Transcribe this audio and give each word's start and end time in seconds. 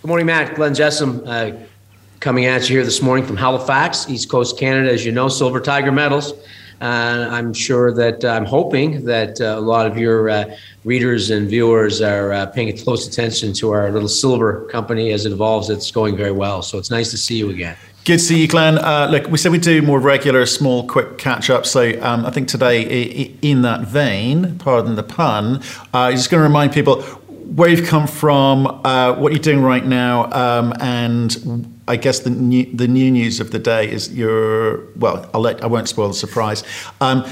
Good 0.00 0.06
morning, 0.06 0.26
Matt. 0.26 0.54
Glenn 0.54 0.74
Jessome 0.74 1.26
uh, 1.26 1.56
coming 2.20 2.46
at 2.46 2.70
you 2.70 2.76
here 2.76 2.84
this 2.84 3.02
morning 3.02 3.26
from 3.26 3.36
Halifax, 3.36 4.08
East 4.08 4.30
Coast 4.30 4.56
Canada. 4.56 4.92
As 4.92 5.04
you 5.04 5.10
know, 5.10 5.26
Silver 5.28 5.60
Tiger 5.60 5.90
Metals. 5.90 6.34
Uh, 6.80 7.26
I'm 7.28 7.52
sure 7.52 7.92
that 7.94 8.24
I'm 8.24 8.44
hoping 8.44 9.04
that 9.06 9.40
uh, 9.40 9.56
a 9.58 9.60
lot 9.60 9.86
of 9.86 9.98
your 9.98 10.30
uh, 10.30 10.56
readers 10.84 11.30
and 11.30 11.48
viewers 11.48 12.00
are 12.00 12.32
uh, 12.32 12.46
paying 12.46 12.78
close 12.78 13.08
attention 13.08 13.52
to 13.54 13.72
our 13.72 13.90
little 13.90 14.08
silver 14.08 14.66
company 14.66 15.10
as 15.10 15.26
it 15.26 15.32
evolves. 15.32 15.68
It's 15.68 15.90
going 15.90 16.16
very 16.16 16.30
well. 16.30 16.62
So 16.62 16.78
it's 16.78 16.92
nice 16.92 17.10
to 17.10 17.18
see 17.18 17.36
you 17.36 17.50
again. 17.50 17.76
Good 18.04 18.18
to 18.18 18.24
see 18.24 18.40
you, 18.40 18.46
Glenn. 18.46 18.78
Uh, 18.78 19.08
look, 19.10 19.26
we 19.26 19.36
said 19.36 19.50
we'd 19.50 19.62
do 19.62 19.82
more 19.82 19.98
regular, 19.98 20.46
small, 20.46 20.86
quick 20.86 21.18
catch 21.18 21.50
ups. 21.50 21.72
So 21.72 22.00
um, 22.02 22.24
I 22.24 22.30
think 22.30 22.46
today, 22.46 23.36
in 23.42 23.62
that 23.62 23.80
vein, 23.80 24.60
pardon 24.60 24.94
the 24.94 25.02
pun, 25.02 25.60
uh, 25.92 26.12
just 26.12 26.30
going 26.30 26.38
to 26.38 26.44
remind 26.44 26.72
people 26.72 27.02
where 27.54 27.68
you've 27.68 27.86
come 27.86 28.06
from, 28.06 28.66
uh, 28.84 29.14
what 29.14 29.32
you're 29.32 29.40
doing 29.40 29.62
right 29.62 29.84
now, 29.84 30.30
um, 30.32 30.74
and 30.80 31.80
I 31.88 31.96
guess 31.96 32.20
the 32.20 32.30
new, 32.30 32.64
the 32.74 32.86
new 32.86 33.10
news 33.10 33.40
of 33.40 33.50
the 33.50 33.58
day 33.58 33.90
is 33.90 34.12
your. 34.14 34.86
Well, 34.96 35.28
I'll 35.32 35.40
let 35.40 35.62
I 35.64 35.66
won't 35.66 35.88
spoil 35.88 36.08
the 36.08 36.14
surprise. 36.14 36.62
Um, 37.00 37.24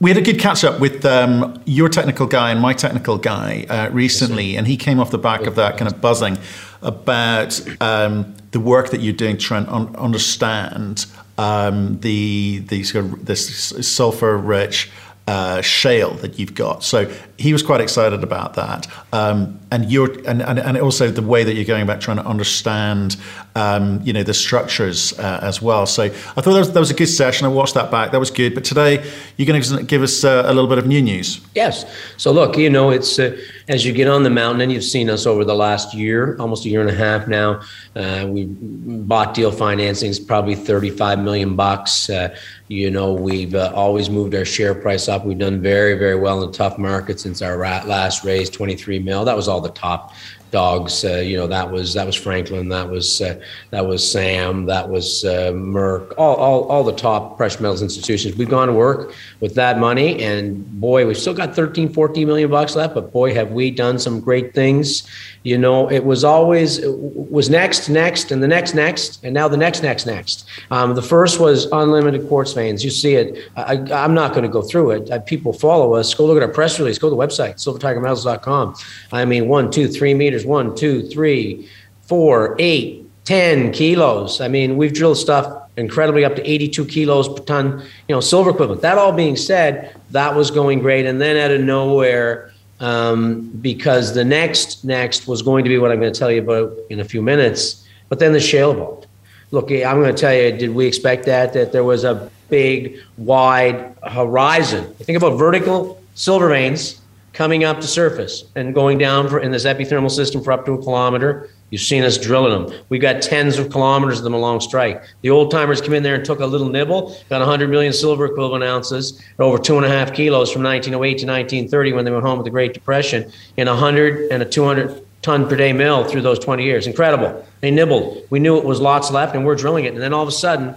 we 0.00 0.10
had 0.10 0.16
a 0.16 0.22
good 0.22 0.38
catch 0.38 0.64
up 0.64 0.80
with 0.80 1.04
um, 1.04 1.60
your 1.64 1.88
technical 1.88 2.26
guy 2.26 2.50
and 2.50 2.60
my 2.60 2.74
technical 2.74 3.16
guy 3.16 3.64
uh, 3.68 3.90
recently, 3.90 4.56
and 4.56 4.66
he 4.66 4.76
came 4.76 5.00
off 5.00 5.10
the 5.10 5.18
back 5.18 5.42
of 5.42 5.54
that 5.56 5.76
kind 5.78 5.90
of 5.90 6.00
buzzing 6.00 6.38
about 6.82 7.60
um, 7.80 8.34
the 8.50 8.60
work 8.60 8.90
that 8.90 9.00
you're 9.00 9.14
doing 9.14 9.38
to 9.38 9.42
try 9.42 9.58
un- 9.58 9.96
understand 9.96 11.06
um, 11.38 11.98
the, 12.00 12.58
the 12.68 12.82
sort 12.84 13.06
of 13.06 13.24
this 13.24 13.68
sulfur 13.88 14.36
rich 14.36 14.90
uh, 15.26 15.62
shale 15.62 16.14
that 16.14 16.38
you've 16.38 16.54
got. 16.54 16.84
So 16.84 17.10
he 17.36 17.52
was 17.52 17.62
quite 17.62 17.80
excited 17.80 18.22
about 18.22 18.54
that, 18.54 18.86
um, 19.12 19.58
and 19.70 19.90
you're 19.90 20.12
and, 20.28 20.40
and, 20.40 20.58
and 20.58 20.78
also 20.78 21.10
the 21.10 21.22
way 21.22 21.42
that 21.42 21.54
you're 21.54 21.64
going 21.64 21.82
about 21.82 22.00
trying 22.00 22.16
to 22.18 22.26
understand, 22.26 23.16
um, 23.56 24.00
you 24.04 24.12
know, 24.12 24.22
the 24.22 24.34
structures 24.34 25.18
uh, 25.18 25.40
as 25.42 25.60
well. 25.60 25.84
So 25.86 26.04
I 26.04 26.08
thought 26.08 26.44
that 26.44 26.58
was, 26.58 26.72
that 26.72 26.80
was 26.80 26.90
a 26.90 26.94
good 26.94 27.08
session. 27.08 27.44
I 27.44 27.48
watched 27.48 27.74
that 27.74 27.90
back. 27.90 28.12
That 28.12 28.20
was 28.20 28.30
good. 28.30 28.54
But 28.54 28.64
today 28.64 29.04
you're 29.36 29.46
going 29.46 29.60
to 29.60 29.82
give 29.82 30.02
us 30.02 30.22
uh, 30.22 30.44
a 30.46 30.54
little 30.54 30.68
bit 30.68 30.78
of 30.78 30.86
new 30.86 31.02
news. 31.02 31.40
Yes. 31.54 31.84
So 32.16 32.30
look, 32.30 32.56
you 32.56 32.70
know, 32.70 32.90
it's 32.90 33.18
uh, 33.18 33.36
as 33.68 33.84
you 33.84 33.92
get 33.92 34.06
on 34.06 34.22
the 34.22 34.30
mountain, 34.30 34.60
and 34.60 34.70
you've 34.70 34.84
seen 34.84 35.10
us 35.10 35.26
over 35.26 35.44
the 35.44 35.54
last 35.54 35.92
year, 35.92 36.36
almost 36.38 36.64
a 36.66 36.68
year 36.68 36.80
and 36.80 36.90
a 36.90 36.94
half 36.94 37.26
now. 37.26 37.62
Uh, 37.96 38.26
we 38.28 38.44
bought 38.44 39.34
deal 39.34 39.50
financings, 39.50 40.24
probably 40.24 40.54
35 40.54 41.18
million 41.18 41.56
bucks. 41.56 42.08
Uh, 42.08 42.36
you 42.68 42.90
know, 42.90 43.12
we've 43.12 43.54
always 43.54 44.08
moved 44.08 44.34
our 44.34 44.44
share 44.44 44.74
price 44.74 45.08
up. 45.08 45.24
We've 45.24 45.38
done 45.38 45.60
very, 45.60 45.98
very 45.98 46.16
well 46.16 46.42
in 46.42 46.52
tough 46.52 46.78
markets 46.78 47.23
since 47.24 47.40
our 47.40 47.56
last 47.56 48.22
raise, 48.22 48.50
23 48.50 48.98
mil. 48.98 49.24
That 49.24 49.34
was 49.34 49.48
all 49.48 49.62
the 49.62 49.70
top 49.70 50.12
dogs. 50.54 51.04
Uh, 51.04 51.16
you 51.16 51.36
know, 51.36 51.48
that 51.48 51.70
was 51.70 51.94
that 51.94 52.06
was 52.06 52.14
Franklin, 52.14 52.68
that 52.68 52.88
was 52.88 53.20
uh, 53.20 53.38
that 53.70 53.84
was 53.86 54.00
Sam, 54.10 54.66
that 54.66 54.88
was 54.88 55.24
uh, 55.24 55.50
Merck, 55.52 56.14
all, 56.16 56.36
all 56.36 56.62
all 56.68 56.84
the 56.84 56.94
top 56.94 57.36
precious 57.36 57.60
metals 57.60 57.82
institutions. 57.82 58.36
We've 58.36 58.48
gone 58.48 58.68
to 58.68 58.72
work 58.72 59.12
with 59.40 59.56
that 59.56 59.80
money, 59.80 60.22
and 60.22 60.64
boy, 60.80 61.06
we've 61.06 61.18
still 61.18 61.34
got 61.34 61.56
13, 61.56 61.92
14 61.92 62.26
million 62.26 62.50
bucks 62.50 62.76
left. 62.76 62.94
But 62.94 63.12
boy, 63.12 63.34
have 63.34 63.50
we 63.50 63.72
done 63.72 63.98
some 63.98 64.20
great 64.20 64.54
things 64.54 65.02
you 65.44 65.58
know, 65.58 65.90
it 65.90 66.06
was 66.06 66.24
always 66.24 66.78
it 66.78 66.90
was 66.90 67.50
next, 67.50 67.90
next, 67.90 68.32
and 68.32 68.42
the 68.42 68.48
next, 68.48 68.74
next, 68.74 69.22
and 69.22 69.34
now 69.34 69.46
the 69.46 69.58
next, 69.58 69.82
next, 69.82 70.06
next. 70.06 70.48
Um, 70.70 70.94
the 70.94 71.02
first 71.02 71.38
was 71.38 71.66
unlimited 71.66 72.26
quartz 72.28 72.54
veins. 72.54 72.82
You 72.82 72.90
see 72.90 73.16
it. 73.16 73.50
I, 73.54 73.74
am 73.90 74.14
not 74.14 74.30
going 74.32 74.44
to 74.44 74.48
go 74.48 74.62
through 74.62 74.92
it. 74.92 75.10
I, 75.10 75.18
people 75.18 75.52
follow 75.52 75.94
us. 75.94 76.14
Go 76.14 76.24
look 76.24 76.38
at 76.38 76.42
our 76.42 76.48
press 76.48 76.78
release. 76.78 76.96
Go 76.96 77.10
to 77.10 77.14
the 77.14 77.20
website, 77.20 77.56
silvertigermetals.com. 77.56 78.74
I 79.12 79.26
mean, 79.26 79.46
one, 79.46 79.70
two, 79.70 79.86
three 79.86 80.14
meters. 80.14 80.43
One, 80.44 80.74
two, 80.76 81.02
three, 81.08 81.68
four, 82.02 82.56
eight, 82.58 83.08
ten 83.24 83.72
kilos. 83.72 84.40
I 84.40 84.48
mean, 84.48 84.76
we've 84.76 84.92
drilled 84.92 85.18
stuff 85.18 85.62
incredibly 85.76 86.24
up 86.24 86.36
to 86.36 86.48
82 86.48 86.84
kilos 86.86 87.28
per 87.28 87.42
ton, 87.44 87.82
you 88.08 88.14
know, 88.14 88.20
silver 88.20 88.50
equivalent. 88.50 88.82
That 88.82 88.98
all 88.98 89.12
being 89.12 89.36
said, 89.36 89.96
that 90.10 90.34
was 90.34 90.50
going 90.50 90.80
great. 90.80 91.06
And 91.06 91.20
then 91.20 91.36
out 91.36 91.50
of 91.50 91.60
nowhere, 91.60 92.52
um, 92.80 93.50
because 93.60 94.14
the 94.14 94.24
next 94.24 94.84
next 94.84 95.26
was 95.26 95.42
going 95.42 95.64
to 95.64 95.70
be 95.70 95.78
what 95.78 95.90
I'm 95.90 96.00
going 96.00 96.12
to 96.12 96.18
tell 96.18 96.30
you 96.30 96.42
about 96.42 96.76
in 96.90 97.00
a 97.00 97.04
few 97.04 97.22
minutes. 97.22 97.86
But 98.08 98.18
then 98.18 98.32
the 98.32 98.40
shale 98.40 98.72
evolved. 98.72 99.06
Look, 99.50 99.70
I'm 99.70 100.00
going 100.00 100.14
to 100.14 100.20
tell 100.20 100.34
you, 100.34 100.52
did 100.52 100.74
we 100.74 100.86
expect 100.86 101.26
that? 101.26 101.52
That 101.52 101.72
there 101.72 101.84
was 101.84 102.04
a 102.04 102.30
big, 102.48 102.98
wide 103.16 103.94
horizon. 104.02 104.92
Think 104.94 105.16
about 105.16 105.38
vertical 105.38 106.02
silver 106.14 106.48
veins 106.48 107.00
coming 107.34 107.64
up 107.64 107.80
to 107.80 107.86
surface 107.86 108.44
and 108.54 108.74
going 108.74 108.96
down 108.96 109.28
for, 109.28 109.40
in 109.40 109.50
this 109.50 109.66
epithermal 109.66 110.10
system 110.10 110.42
for 110.42 110.52
up 110.52 110.64
to 110.64 110.72
a 110.72 110.78
kilometer 110.78 111.50
You've 111.74 111.82
seen 111.82 112.04
us 112.04 112.18
drilling 112.18 112.52
them. 112.52 112.80
We've 112.88 113.00
got 113.00 113.20
tens 113.20 113.58
of 113.58 113.68
kilometers 113.68 114.18
of 114.18 114.24
them 114.24 114.32
along 114.32 114.60
strike. 114.60 115.02
The 115.22 115.30
old 115.30 115.50
timers 115.50 115.80
come 115.80 115.92
in 115.92 116.04
there 116.04 116.14
and 116.14 116.24
took 116.24 116.38
a 116.38 116.46
little 116.46 116.68
nibble, 116.68 117.16
got 117.28 117.40
100 117.40 117.68
million 117.68 117.92
silver 117.92 118.26
equivalent 118.26 118.62
ounces, 118.62 119.20
over 119.40 119.58
two 119.58 119.76
and 119.76 119.84
a 119.84 119.88
half 119.88 120.14
kilos 120.14 120.52
from 120.52 120.62
1908 120.62 121.18
to 121.18 121.26
1930 121.26 121.92
when 121.94 122.04
they 122.04 122.12
went 122.12 122.24
home 122.24 122.38
with 122.38 122.44
the 122.44 122.50
Great 122.52 122.74
Depression, 122.74 123.28
in 123.56 123.66
a 123.66 123.72
100 123.72 124.30
and 124.30 124.40
a 124.40 124.46
200 124.46 125.04
ton 125.22 125.48
per 125.48 125.56
day 125.56 125.72
mill 125.72 126.04
through 126.04 126.22
those 126.22 126.38
20 126.38 126.62
years. 126.62 126.86
Incredible. 126.86 127.44
They 127.60 127.72
nibbled. 127.72 128.24
We 128.30 128.38
knew 128.38 128.56
it 128.56 128.64
was 128.64 128.80
lots 128.80 129.10
left, 129.10 129.34
and 129.34 129.44
we're 129.44 129.56
drilling 129.56 129.86
it. 129.86 129.94
And 129.94 130.00
then 130.00 130.12
all 130.12 130.22
of 130.22 130.28
a 130.28 130.32
sudden, 130.32 130.76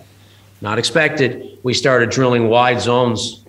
not 0.62 0.80
expected, 0.80 1.60
we 1.62 1.76
started 1.76 2.10
drilling 2.10 2.48
wide 2.48 2.82
zones 2.82 3.44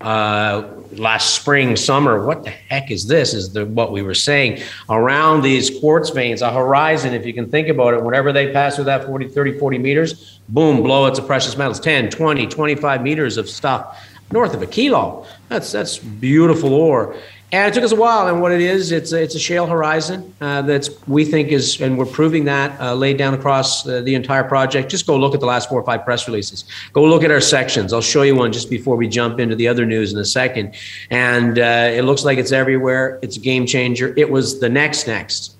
uh, 0.00 0.66
last 0.92 1.34
spring, 1.34 1.76
summer. 1.76 2.24
What 2.24 2.44
the 2.44 2.50
heck 2.50 2.90
is 2.90 3.06
this? 3.06 3.34
Is 3.34 3.52
the 3.52 3.66
what 3.66 3.92
we 3.92 4.02
were 4.02 4.14
saying 4.14 4.62
around 4.88 5.42
these 5.42 5.78
quartz 5.80 6.10
veins, 6.10 6.42
a 6.42 6.52
horizon, 6.52 7.14
if 7.14 7.26
you 7.26 7.34
can 7.34 7.50
think 7.50 7.68
about 7.68 7.94
it, 7.94 8.02
whenever 8.02 8.32
they 8.32 8.52
pass 8.52 8.76
through 8.76 8.84
that 8.84 9.04
40, 9.04 9.28
30, 9.28 9.58
40 9.58 9.78
meters, 9.78 10.40
boom, 10.48 10.82
blow 10.82 11.06
it's 11.06 11.18
a 11.18 11.22
precious 11.22 11.56
metals, 11.56 11.80
10, 11.80 12.10
20, 12.10 12.46
25 12.46 13.02
meters 13.02 13.36
of 13.36 13.48
stuff 13.48 13.98
north 14.32 14.54
of 14.54 14.62
a 14.62 14.66
kilo. 14.66 15.26
That's 15.48 15.72
that's 15.72 15.98
beautiful 15.98 16.72
ore. 16.74 17.16
And 17.52 17.68
it 17.68 17.74
took 17.74 17.82
us 17.82 17.90
a 17.90 17.96
while. 17.96 18.28
And 18.28 18.40
what 18.40 18.52
it 18.52 18.60
is, 18.60 18.92
it's 18.92 19.12
a, 19.12 19.20
it's 19.20 19.34
a 19.34 19.38
shale 19.38 19.66
horizon 19.66 20.32
uh, 20.40 20.62
that's 20.62 20.88
we 21.08 21.24
think 21.24 21.48
is, 21.48 21.80
and 21.80 21.98
we're 21.98 22.06
proving 22.06 22.44
that 22.44 22.80
uh, 22.80 22.94
laid 22.94 23.16
down 23.16 23.34
across 23.34 23.82
the, 23.82 24.00
the, 24.02 24.14
entire 24.14 24.44
project. 24.44 24.88
Just 24.90 25.06
go 25.06 25.16
look 25.16 25.34
at 25.34 25.40
the 25.40 25.46
last 25.46 25.68
four 25.68 25.80
or 25.80 25.84
five 25.84 26.04
press 26.04 26.28
releases. 26.28 26.64
Go 26.92 27.04
look 27.04 27.24
at 27.24 27.30
our 27.30 27.40
sections. 27.40 27.92
I'll 27.92 28.00
show 28.00 28.22
you 28.22 28.36
one 28.36 28.52
just 28.52 28.70
before 28.70 28.94
we 28.96 29.08
jump 29.08 29.40
into 29.40 29.56
the 29.56 29.66
other 29.66 29.84
news 29.84 30.12
in 30.12 30.18
a 30.18 30.24
second. 30.24 30.74
And 31.10 31.58
uh, 31.58 31.90
it 31.92 32.04
looks 32.04 32.24
like 32.24 32.38
it's 32.38 32.52
everywhere. 32.52 33.18
It's 33.22 33.36
a 33.36 33.40
game 33.40 33.66
changer. 33.66 34.14
It 34.16 34.30
was 34.30 34.60
the 34.60 34.68
next 34.68 35.08
next. 35.08 35.56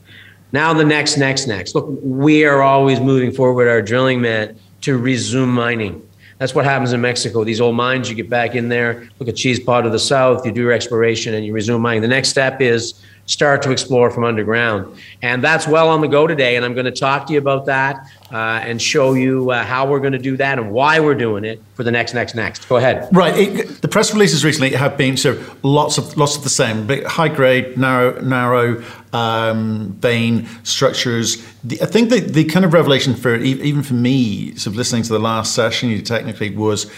Now 0.52 0.72
the 0.72 0.84
next 0.84 1.16
next 1.16 1.46
next. 1.46 1.74
Look, 1.74 1.86
we 2.02 2.44
are 2.44 2.62
always 2.62 3.00
moving 3.00 3.32
forward 3.32 3.68
our 3.68 3.82
drilling, 3.82 4.20
man, 4.20 4.58
to 4.82 4.96
resume 4.96 5.52
mining. 5.52 6.06
That's 6.40 6.54
what 6.54 6.64
happens 6.64 6.94
in 6.94 7.02
Mexico. 7.02 7.44
These 7.44 7.60
old 7.60 7.76
mines, 7.76 8.08
you 8.08 8.16
get 8.16 8.30
back 8.30 8.54
in 8.54 8.70
there, 8.70 9.06
look 9.18 9.28
at 9.28 9.36
Cheese 9.36 9.60
Pot 9.60 9.84
of 9.84 9.92
the 9.92 9.98
South, 9.98 10.46
you 10.46 10.50
do 10.50 10.62
your 10.62 10.72
exploration 10.72 11.34
and 11.34 11.44
you 11.44 11.52
resume 11.52 11.82
mining. 11.82 12.00
The 12.00 12.08
next 12.08 12.30
step 12.30 12.62
is 12.62 12.94
start 13.30 13.62
to 13.62 13.70
explore 13.70 14.10
from 14.10 14.24
underground. 14.24 14.92
And 15.22 15.42
that's 15.42 15.68
well 15.68 15.88
on 15.88 16.00
the 16.00 16.08
go 16.08 16.26
today. 16.26 16.56
And 16.56 16.64
I'm 16.64 16.74
going 16.74 16.86
to 16.86 16.90
talk 16.92 17.28
to 17.28 17.32
you 17.32 17.38
about 17.38 17.66
that 17.66 18.04
uh, 18.32 18.60
and 18.64 18.82
show 18.82 19.14
you 19.14 19.52
uh, 19.52 19.64
how 19.64 19.88
we're 19.88 20.00
going 20.00 20.14
to 20.14 20.18
do 20.18 20.36
that 20.38 20.58
and 20.58 20.72
why 20.72 20.98
we're 20.98 21.14
doing 21.14 21.44
it 21.44 21.62
for 21.74 21.84
the 21.84 21.92
next, 21.92 22.12
next, 22.12 22.34
next. 22.34 22.68
Go 22.68 22.76
ahead. 22.76 23.08
Right. 23.12 23.38
It, 23.38 23.82
the 23.82 23.88
press 23.88 24.12
releases 24.12 24.44
recently 24.44 24.70
have 24.72 24.96
been 24.96 25.16
so 25.16 25.40
lots 25.62 25.96
of 25.96 26.16
lots 26.16 26.36
of 26.36 26.42
the 26.42 26.50
same, 26.50 26.88
but 26.88 27.04
high 27.04 27.28
grade, 27.28 27.78
narrow, 27.78 28.20
narrow 28.20 28.82
um, 29.12 29.92
vein 30.00 30.48
structures. 30.64 31.46
The, 31.62 31.80
I 31.82 31.86
think 31.86 32.10
the, 32.10 32.18
the 32.18 32.44
kind 32.44 32.64
of 32.64 32.72
revelation 32.72 33.14
for 33.14 33.36
even 33.36 33.84
for 33.84 33.94
me, 33.94 34.56
sort 34.56 34.72
of 34.72 34.76
listening 34.76 35.04
to 35.04 35.12
the 35.12 35.20
last 35.20 35.54
session, 35.54 35.88
you 35.88 36.02
technically 36.02 36.50
was 36.50 36.90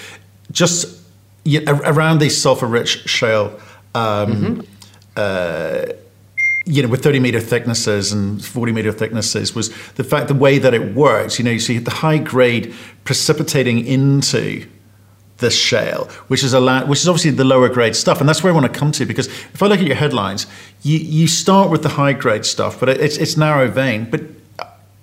just 0.50 0.99
you 1.44 1.60
know, 1.60 1.78
around 1.84 2.20
these 2.20 2.41
sulfur-rich 2.41 3.06
shale. 3.06 3.60
Um, 3.94 4.32
mm-hmm. 4.32 4.60
uh, 5.16 5.93
you 6.65 6.83
know, 6.83 6.89
with 6.89 7.03
30 7.03 7.21
meter 7.21 7.41
thicknesses 7.41 8.12
and 8.12 8.45
40 8.45 8.73
meter 8.73 8.93
thicknesses 8.93 9.55
was 9.55 9.71
the 9.95 10.05
fact 10.05 10.28
the 10.28 10.35
way 10.35 10.59
that 10.59 10.75
it 10.75 10.94
works. 10.94 11.38
You 11.38 11.44
know, 11.44 11.50
you 11.50 11.59
see 11.59 11.79
the 11.79 11.91
high 11.91 12.19
grade 12.19 12.75
precipitating 13.05 13.85
into 13.85 14.67
this 15.38 15.59
shale, 15.59 16.05
which 16.29 16.44
is 16.44 16.53
a 16.53 16.61
la- 16.61 16.87
which 16.87 17.00
is 17.00 17.09
obviously 17.09 17.32
the 17.32 17.44
lower 17.44 17.69
grade 17.69 17.97
stuff, 17.97 18.20
and 18.20 18.29
that's 18.29 18.43
where 18.43 18.53
I 18.53 18.55
want 18.55 18.73
to 18.73 18.79
come 18.79 18.93
to 18.93 19.05
because 19.05 19.26
if 19.26 19.62
I 19.62 19.67
look 19.67 19.81
at 19.81 19.87
your 19.87 19.97
headlines, 19.97 20.47
you 20.82 20.99
you 20.99 21.26
start 21.26 21.69
with 21.70 21.82
the 21.82 21.91
high 21.91 22.12
grade 22.12 22.47
stuff, 22.47 22.79
but 22.79 22.88
it's 22.88 23.17
it's 23.17 23.37
narrow 23.37 23.69
vein. 23.69 24.08
But 24.08 24.23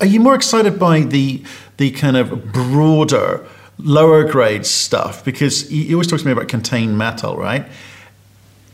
are 0.00 0.06
you 0.06 0.18
more 0.18 0.34
excited 0.34 0.78
by 0.78 1.00
the 1.00 1.44
the 1.76 1.90
kind 1.90 2.16
of 2.16 2.52
broader 2.52 3.46
lower 3.78 4.24
grade 4.24 4.66
stuff 4.66 5.24
because 5.24 5.70
you 5.70 5.94
always 5.94 6.06
talk 6.06 6.20
to 6.20 6.26
me 6.26 6.32
about 6.32 6.48
contained 6.48 6.98
metal, 6.98 7.36
right? 7.36 7.66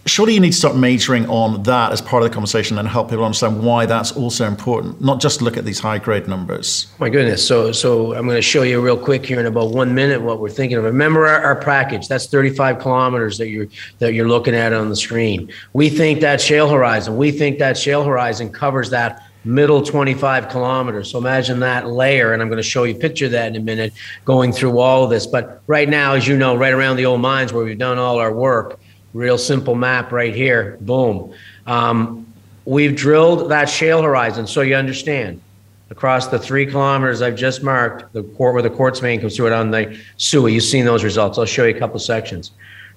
Surely 0.06 0.34
you 0.34 0.40
need 0.40 0.52
to 0.52 0.56
start 0.56 0.76
majoring 0.76 1.28
on 1.28 1.62
that 1.64 1.92
as 1.92 2.00
part 2.00 2.22
of 2.22 2.30
the 2.30 2.32
conversation 2.32 2.78
and 2.78 2.88
help 2.88 3.10
people 3.10 3.24
understand 3.24 3.62
why 3.62 3.86
that's 3.86 4.12
also 4.12 4.46
important, 4.46 5.00
not 5.00 5.20
just 5.20 5.42
look 5.42 5.56
at 5.56 5.64
these 5.64 5.80
high 5.80 5.98
grade 5.98 6.28
numbers. 6.28 6.86
My 6.98 7.08
goodness. 7.08 7.46
So, 7.46 7.72
so 7.72 8.14
I'm 8.14 8.24
going 8.24 8.36
to 8.36 8.42
show 8.42 8.62
you 8.62 8.80
real 8.80 8.96
quick 8.96 9.26
here 9.26 9.40
in 9.40 9.46
about 9.46 9.70
one 9.70 9.94
minute 9.94 10.22
what 10.22 10.40
we're 10.40 10.48
thinking 10.48 10.78
of. 10.78 10.84
Remember 10.84 11.26
our, 11.26 11.42
our 11.42 11.56
package. 11.56 12.08
That's 12.08 12.26
35 12.26 12.78
kilometers 12.78 13.36
that 13.38 13.48
you're 13.48 13.66
that 13.98 14.14
you're 14.14 14.28
looking 14.28 14.54
at 14.54 14.72
on 14.72 14.88
the 14.88 14.96
screen. 14.96 15.50
We 15.72 15.90
think 15.90 16.20
that 16.20 16.40
shale 16.40 16.68
horizon. 16.68 17.16
We 17.16 17.32
think 17.32 17.58
that 17.58 17.76
shale 17.76 18.04
horizon 18.04 18.52
covers 18.52 18.90
that 18.90 19.22
middle 19.44 19.82
25 19.82 20.48
kilometers. 20.48 21.10
So 21.10 21.18
imagine 21.18 21.60
that 21.60 21.88
layer, 21.88 22.32
and 22.32 22.42
I'm 22.42 22.48
going 22.48 22.58
to 22.58 22.68
show 22.68 22.84
you 22.84 22.94
a 22.94 22.98
picture 22.98 23.26
of 23.26 23.30
that 23.32 23.48
in 23.48 23.56
a 23.56 23.64
minute, 23.64 23.92
going 24.24 24.52
through 24.52 24.78
all 24.78 25.04
of 25.04 25.10
this. 25.10 25.26
But 25.26 25.62
right 25.66 25.88
now, 25.88 26.14
as 26.14 26.26
you 26.26 26.36
know, 26.36 26.56
right 26.56 26.72
around 26.72 26.96
the 26.96 27.06
old 27.06 27.20
mines 27.20 27.52
where 27.52 27.64
we've 27.64 27.78
done 27.78 27.96
all 27.98 28.18
our 28.18 28.32
work, 28.32 28.80
real 29.16 29.38
simple 29.38 29.74
map 29.74 30.12
right 30.12 30.34
here, 30.34 30.76
boom. 30.82 31.34
Um, 31.66 32.26
we've 32.64 32.94
drilled 32.94 33.50
that 33.50 33.68
shale 33.68 34.02
horizon, 34.02 34.46
so 34.46 34.60
you 34.60 34.76
understand. 34.76 35.40
Across 35.88 36.28
the 36.28 36.38
three 36.38 36.66
kilometers 36.66 37.22
I've 37.22 37.36
just 37.36 37.62
marked, 37.62 38.12
the 38.12 38.24
court 38.24 38.54
where 38.54 38.62
the 38.62 38.70
quartz 38.70 38.98
vein 38.98 39.20
comes 39.20 39.36
through 39.36 39.46
it 39.48 39.52
on 39.52 39.70
the 39.70 39.98
Sooy, 40.18 40.52
you've 40.52 40.64
seen 40.64 40.84
those 40.84 41.04
results. 41.04 41.38
I'll 41.38 41.44
show 41.44 41.64
you 41.64 41.74
a 41.74 41.78
couple 41.78 41.98
sections. 42.00 42.50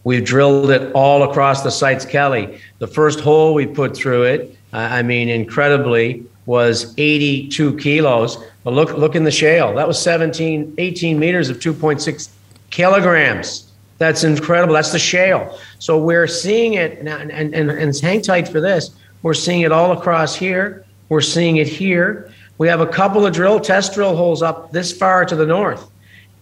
We've 0.03 0.25
drilled 0.25 0.71
it 0.71 0.91
all 0.93 1.29
across 1.29 1.61
the 1.61 1.69
sites, 1.69 2.03
Kelly. 2.03 2.59
The 2.79 2.87
first 2.87 3.19
hole 3.19 3.53
we 3.53 3.67
put 3.67 3.95
through 3.95 4.23
it, 4.23 4.57
I 4.73 5.03
mean, 5.03 5.29
incredibly, 5.29 6.25
was 6.45 6.95
82 6.97 7.77
kilos. 7.77 8.43
But 8.63 8.73
look, 8.73 8.97
look 8.97 9.15
in 9.15 9.23
the 9.23 9.31
shale. 9.31 9.75
That 9.75 9.87
was 9.87 10.01
17, 10.01 10.73
18 10.77 11.19
meters 11.19 11.49
of 11.49 11.59
2.6 11.59 12.29
kilograms. 12.71 13.68
That's 13.99 14.23
incredible. 14.23 14.73
That's 14.73 14.91
the 14.91 14.99
shale. 14.99 15.59
So 15.77 16.01
we're 16.01 16.25
seeing 16.25 16.73
it, 16.73 16.99
and, 16.99 17.09
and, 17.09 17.53
and, 17.53 17.69
and 17.69 17.99
hang 17.99 18.21
tight 18.21 18.47
for 18.47 18.61
this. 18.61 18.91
We're 19.21 19.33
seeing 19.33 19.61
it 19.61 19.71
all 19.71 19.91
across 19.91 20.35
here. 20.35 20.85
We're 21.09 21.21
seeing 21.21 21.57
it 21.57 21.67
here. 21.67 22.31
We 22.57 22.67
have 22.69 22.79
a 22.79 22.87
couple 22.87 23.25
of 23.25 23.33
drill 23.33 23.59
test 23.59 23.93
drill 23.93 24.15
holes 24.15 24.41
up 24.41 24.71
this 24.71 24.91
far 24.91 25.25
to 25.25 25.35
the 25.35 25.45
north. 25.45 25.89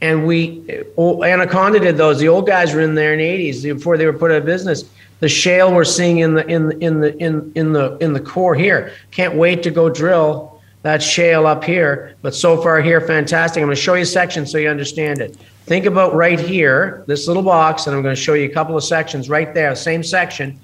And 0.01 0.27
we, 0.27 0.83
oh, 0.95 1.23
Anaconda 1.23 1.79
did 1.79 1.97
those. 1.97 2.19
The 2.19 2.27
old 2.27 2.45
guys 2.45 2.73
were 2.73 2.81
in 2.81 2.93
there 2.93 3.13
in 3.13 3.19
the 3.19 3.51
80s 3.51 3.63
before 3.63 3.97
they 3.97 4.05
were 4.05 4.13
put 4.13 4.29
out 4.29 4.37
of 4.37 4.45
business. 4.45 4.83
The 5.19 5.29
shale 5.29 5.73
we're 5.73 5.83
seeing 5.83 6.19
in 6.19 6.35
the 6.35 6.45
in 6.45 6.67
the 6.67 6.77
in 6.77 6.99
the 6.99 7.17
in 7.17 7.51
in 7.55 7.73
the 7.73 7.97
in 7.97 8.13
the 8.13 8.19
core 8.19 8.53
here. 8.53 8.93
Can't 9.09 9.33
wait 9.33 9.63
to 9.63 9.71
go 9.71 9.89
drill 9.89 10.61
that 10.83 11.01
shale 11.01 11.47
up 11.47 11.63
here. 11.63 12.15
But 12.21 12.35
so 12.35 12.61
far 12.61 12.81
here, 12.81 13.01
fantastic. 13.01 13.61
I'm 13.61 13.67
going 13.67 13.75
to 13.75 13.81
show 13.81 13.95
you 13.95 14.03
a 14.03 14.05
section 14.05 14.45
so 14.45 14.59
you 14.59 14.69
understand 14.69 15.19
it. 15.21 15.35
Think 15.67 15.85
about 15.85 16.15
right 16.15 16.39
here, 16.39 17.03
this 17.07 17.27
little 17.27 17.43
box, 17.43 17.87
and 17.87 17.95
I'm 17.95 18.01
going 18.01 18.15
to 18.15 18.21
show 18.21 18.35
you 18.35 18.45
a 18.45 18.53
couple 18.53 18.77
of 18.77 18.85
sections 18.85 19.29
right 19.29 19.53
there, 19.53 19.75
same 19.75 20.01
section 20.01 20.57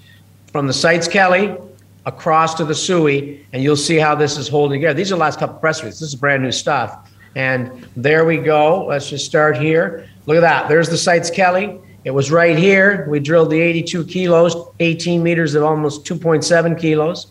from 0.49 0.65
the 0.65 0.71
Seitz 0.71 1.09
Kelly 1.09 1.57
across 2.05 2.53
to 2.55 2.63
the 2.63 2.73
Sooy, 2.73 3.43
and 3.51 3.61
you'll 3.61 3.75
see 3.75 3.97
how 3.97 4.15
this 4.15 4.37
is 4.37 4.47
holding 4.47 4.79
together. 4.79 4.93
These 4.93 5.11
are 5.11 5.15
the 5.15 5.19
last 5.19 5.39
couple 5.39 5.55
of 5.55 5.61
press 5.61 5.81
releases. 5.81 5.99
This 5.99 6.09
is 6.09 6.15
brand 6.15 6.41
new 6.41 6.53
stuff. 6.53 7.11
And 7.35 7.85
there 7.97 8.23
we 8.23 8.37
go. 8.37 8.85
Let's 8.85 9.09
just 9.09 9.25
start 9.25 9.57
here. 9.57 10.07
Look 10.25 10.37
at 10.37 10.41
that. 10.41 10.69
There's 10.69 10.87
the 10.87 10.97
Seitz 10.97 11.29
Kelly. 11.29 11.81
It 12.05 12.11
was 12.11 12.31
right 12.31 12.57
here. 12.57 13.05
We 13.09 13.19
drilled 13.19 13.49
the 13.49 13.59
82 13.59 14.05
kilos, 14.05 14.55
18 14.79 15.21
meters 15.21 15.53
of 15.53 15.63
almost 15.63 16.05
2.7 16.05 16.79
kilos. 16.79 17.27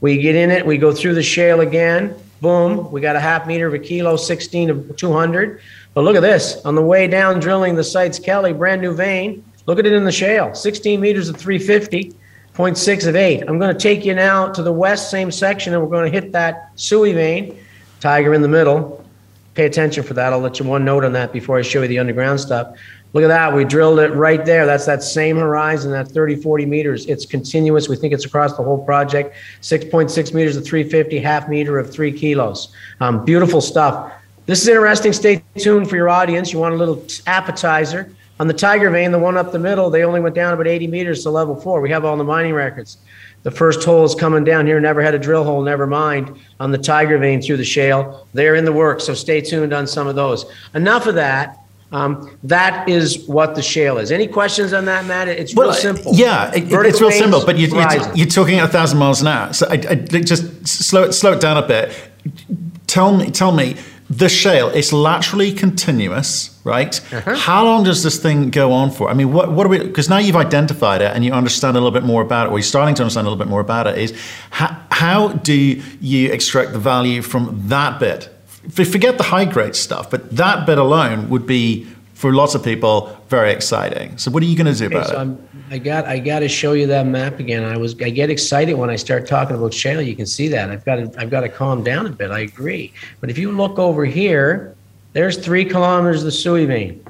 We 0.00 0.18
get 0.18 0.36
in 0.36 0.52
it, 0.52 0.64
we 0.64 0.78
go 0.78 0.92
through 0.92 1.14
the 1.14 1.24
shale 1.24 1.60
again. 1.60 2.14
Boom, 2.40 2.92
we 2.92 3.00
got 3.00 3.16
a 3.16 3.20
half 3.20 3.48
meter 3.48 3.66
of 3.66 3.74
a 3.74 3.80
kilo, 3.80 4.16
16 4.16 4.70
of 4.70 4.96
200. 4.96 5.60
But 5.96 6.04
look 6.04 6.14
at 6.14 6.20
this. 6.20 6.60
On 6.66 6.74
the 6.74 6.82
way 6.82 7.08
down, 7.08 7.40
drilling 7.40 7.74
the 7.74 7.82
Seitz 7.82 8.18
Kelly, 8.18 8.52
brand 8.52 8.82
new 8.82 8.94
vein. 8.94 9.42
Look 9.64 9.78
at 9.78 9.86
it 9.86 9.94
in 9.94 10.04
the 10.04 10.12
shale, 10.12 10.54
16 10.54 11.00
meters 11.00 11.30
of 11.30 11.38
350, 11.38 12.12
0.6 12.54 13.06
of 13.06 13.16
8. 13.16 13.44
I'm 13.48 13.58
going 13.58 13.74
to 13.74 13.80
take 13.80 14.04
you 14.04 14.14
now 14.14 14.48
to 14.48 14.62
the 14.62 14.74
west, 14.74 15.10
same 15.10 15.30
section, 15.30 15.72
and 15.72 15.82
we're 15.82 15.88
going 15.88 16.12
to 16.12 16.20
hit 16.20 16.32
that 16.32 16.76
Sooy 16.76 17.14
vein. 17.14 17.58
Tiger 18.00 18.34
in 18.34 18.42
the 18.42 18.48
middle. 18.48 19.02
Pay 19.54 19.64
attention 19.64 20.02
for 20.02 20.12
that. 20.12 20.34
I'll 20.34 20.38
let 20.38 20.60
you 20.60 20.66
one 20.66 20.84
note 20.84 21.02
on 21.02 21.14
that 21.14 21.32
before 21.32 21.56
I 21.56 21.62
show 21.62 21.80
you 21.80 21.88
the 21.88 21.98
underground 21.98 22.40
stuff. 22.40 22.76
Look 23.14 23.24
at 23.24 23.28
that. 23.28 23.54
We 23.54 23.64
drilled 23.64 23.98
it 24.00 24.10
right 24.10 24.44
there. 24.44 24.66
That's 24.66 24.84
that 24.84 25.02
same 25.02 25.38
horizon, 25.38 25.92
that 25.92 26.08
30, 26.08 26.36
40 26.42 26.66
meters. 26.66 27.06
It's 27.06 27.24
continuous. 27.24 27.88
We 27.88 27.96
think 27.96 28.12
it's 28.12 28.26
across 28.26 28.54
the 28.54 28.62
whole 28.62 28.84
project. 28.84 29.34
6.6 29.62 30.34
meters 30.34 30.58
of 30.58 30.66
350, 30.66 31.18
half 31.20 31.48
meter 31.48 31.78
of 31.78 31.90
three 31.90 32.12
kilos. 32.12 32.68
Um, 33.00 33.24
beautiful 33.24 33.62
stuff. 33.62 34.12
This 34.46 34.62
is 34.62 34.68
interesting. 34.68 35.12
Stay 35.12 35.42
tuned 35.58 35.90
for 35.90 35.96
your 35.96 36.08
audience. 36.08 36.52
You 36.52 36.60
want 36.60 36.74
a 36.74 36.78
little 36.78 37.04
appetizer. 37.26 38.12
On 38.38 38.46
the 38.46 38.54
Tiger 38.54 38.90
vein, 38.90 39.12
the 39.12 39.18
one 39.18 39.36
up 39.36 39.50
the 39.50 39.58
middle, 39.58 39.90
they 39.90 40.04
only 40.04 40.20
went 40.20 40.34
down 40.34 40.52
about 40.52 40.66
80 40.66 40.86
meters 40.88 41.22
to 41.22 41.30
level 41.30 41.58
four. 41.58 41.80
We 41.80 41.90
have 41.90 42.04
all 42.04 42.16
the 42.16 42.24
mining 42.24 42.52
records. 42.52 42.98
The 43.42 43.50
first 43.50 43.82
hole 43.82 44.04
is 44.04 44.14
coming 44.14 44.44
down 44.44 44.66
here. 44.66 44.78
Never 44.78 45.02
had 45.02 45.14
a 45.14 45.18
drill 45.18 45.42
hole, 45.42 45.62
never 45.62 45.86
mind. 45.86 46.38
On 46.60 46.70
the 46.70 46.78
Tiger 46.78 47.16
vein 47.18 47.40
through 47.40 47.56
the 47.56 47.64
shale, 47.64 48.26
they're 48.34 48.54
in 48.54 48.64
the 48.64 48.72
works. 48.72 49.04
So 49.04 49.14
stay 49.14 49.40
tuned 49.40 49.72
on 49.72 49.86
some 49.86 50.06
of 50.06 50.16
those. 50.16 50.44
Enough 50.74 51.06
of 51.06 51.14
that. 51.14 51.58
Um, 51.92 52.36
that 52.42 52.88
is 52.88 53.26
what 53.26 53.54
the 53.54 53.62
shale 53.62 53.98
is. 53.98 54.10
Any 54.10 54.26
questions 54.26 54.72
on 54.72 54.84
that, 54.86 55.04
Matt? 55.06 55.28
It's 55.28 55.54
well, 55.54 55.68
real 55.68 55.76
simple. 55.76 56.12
Yeah, 56.14 56.52
it, 56.52 56.64
it's 56.70 57.00
real 57.00 57.12
simple. 57.12 57.46
But 57.46 57.56
you, 57.56 57.74
are 57.76 58.16
you're 58.16 58.26
talking 58.26 58.58
at 58.58 58.68
a 58.68 58.72
thousand 58.72 58.98
miles 58.98 59.22
an 59.22 59.28
hour. 59.28 59.52
So 59.52 59.68
I, 59.68 59.74
I, 59.74 59.94
just 59.94 60.66
slow 60.66 61.04
it 61.04 61.12
slow 61.12 61.32
it 61.34 61.40
down 61.40 61.56
a 61.56 61.66
bit. 61.66 61.96
Tell 62.88 63.16
me, 63.16 63.30
tell 63.30 63.52
me 63.52 63.76
the 64.08 64.28
shale 64.28 64.68
it's 64.68 64.92
laterally 64.92 65.52
continuous, 65.52 66.58
right? 66.62 67.00
Uh-huh. 67.12 67.34
How 67.34 67.64
long 67.64 67.84
does 67.84 68.02
this 68.02 68.20
thing 68.20 68.50
go 68.50 68.72
on 68.72 68.90
for? 68.90 69.10
I 69.10 69.14
mean, 69.14 69.32
what, 69.32 69.50
what 69.50 69.66
are 69.66 69.68
we, 69.68 69.78
because 69.78 70.08
now 70.08 70.18
you've 70.18 70.36
identified 70.36 71.02
it 71.02 71.12
and 71.14 71.24
you 71.24 71.32
understand 71.32 71.76
a 71.76 71.80
little 71.80 71.90
bit 71.90 72.04
more 72.04 72.22
about 72.22 72.46
it, 72.46 72.50
or 72.50 72.58
you're 72.58 72.62
starting 72.62 72.94
to 72.96 73.02
understand 73.02 73.26
a 73.26 73.30
little 73.30 73.44
bit 73.44 73.50
more 73.50 73.60
about 73.60 73.86
it, 73.86 73.98
is 73.98 74.16
how, 74.50 74.80
how 74.90 75.28
do 75.28 75.54
you 75.54 76.32
extract 76.32 76.72
the 76.72 76.78
value 76.78 77.20
from 77.20 77.68
that 77.68 77.98
bit? 77.98 78.32
Forget 78.70 79.16
the 79.16 79.24
high 79.24 79.44
grade 79.44 79.76
stuff, 79.76 80.10
but 80.10 80.36
that 80.36 80.66
bit 80.66 80.78
alone 80.78 81.28
would 81.30 81.46
be, 81.46 81.86
for 82.16 82.32
lots 82.32 82.54
of 82.54 82.64
people, 82.64 83.14
very 83.28 83.52
exciting. 83.52 84.16
So, 84.16 84.30
what 84.30 84.42
are 84.42 84.46
you 84.46 84.56
going 84.56 84.72
to 84.72 84.78
do 84.78 84.86
about 84.86 85.08
so 85.08 85.12
it? 85.12 85.18
I'm, 85.18 85.48
I 85.70 85.76
got 85.76 86.06
I 86.06 86.18
got 86.18 86.38
to 86.38 86.48
show 86.48 86.72
you 86.72 86.86
that 86.86 87.06
map 87.06 87.38
again. 87.40 87.62
I 87.62 87.76
was 87.76 87.94
I 88.00 88.08
get 88.08 88.30
excited 88.30 88.72
when 88.72 88.88
I 88.88 88.96
start 88.96 89.26
talking 89.26 89.54
about 89.54 89.74
shale. 89.74 90.00
You 90.00 90.16
can 90.16 90.24
see 90.24 90.48
that. 90.48 90.70
I've 90.70 90.84
got 90.86 90.96
to, 90.96 91.12
I've 91.18 91.28
got 91.28 91.42
to 91.42 91.50
calm 91.50 91.84
down 91.84 92.06
a 92.06 92.10
bit. 92.10 92.30
I 92.30 92.40
agree. 92.40 92.94
But 93.20 93.28
if 93.28 93.36
you 93.36 93.52
look 93.52 93.78
over 93.78 94.06
here, 94.06 94.74
there's 95.12 95.36
three 95.36 95.66
kilometers 95.66 96.22
of 96.22 96.24
the 96.24 96.30
Sooy 96.30 96.66
vein. 96.66 97.04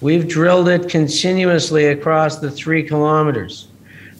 We've 0.00 0.26
drilled 0.26 0.68
it 0.68 0.88
continuously 0.88 1.86
across 1.86 2.38
the 2.38 2.50
three 2.50 2.82
kilometers. 2.82 3.68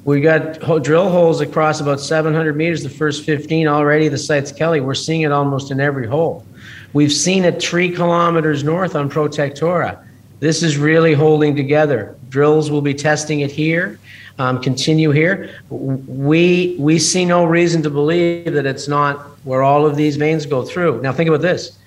We 0.04 0.20
got 0.20 0.60
drill 0.84 1.10
holes 1.10 1.40
across 1.40 1.80
about 1.80 2.00
700 2.00 2.56
meters. 2.56 2.84
The 2.84 2.90
first 2.90 3.24
15 3.24 3.66
already. 3.66 4.06
The 4.06 4.18
Seitz 4.18 4.52
Kelly. 4.52 4.80
We're 4.80 4.94
seeing 4.94 5.22
it 5.22 5.32
almost 5.32 5.72
in 5.72 5.80
every 5.80 6.06
hole. 6.06 6.46
We've 6.92 7.12
seen 7.12 7.44
it 7.44 7.60
three 7.60 7.90
kilometers 7.90 8.62
north 8.62 8.94
on 8.94 9.10
Protectora. 9.10 10.04
This 10.40 10.62
is 10.62 10.78
really 10.78 11.14
holding 11.14 11.56
together. 11.56 12.16
Drills 12.28 12.70
will 12.70 12.82
be 12.82 12.94
testing 12.94 13.40
it 13.40 13.50
here, 13.50 13.98
um, 14.38 14.62
continue 14.62 15.10
here. 15.10 15.50
We, 15.68 16.76
we 16.78 16.98
see 16.98 17.24
no 17.24 17.44
reason 17.44 17.82
to 17.82 17.90
believe 17.90 18.52
that 18.52 18.66
it's 18.66 18.86
not 18.86 19.18
where 19.44 19.62
all 19.62 19.84
of 19.84 19.96
these 19.96 20.16
veins 20.16 20.46
go 20.46 20.64
through. 20.64 21.00
Now, 21.02 21.12
think 21.12 21.28
about 21.28 21.42
this. 21.42 21.78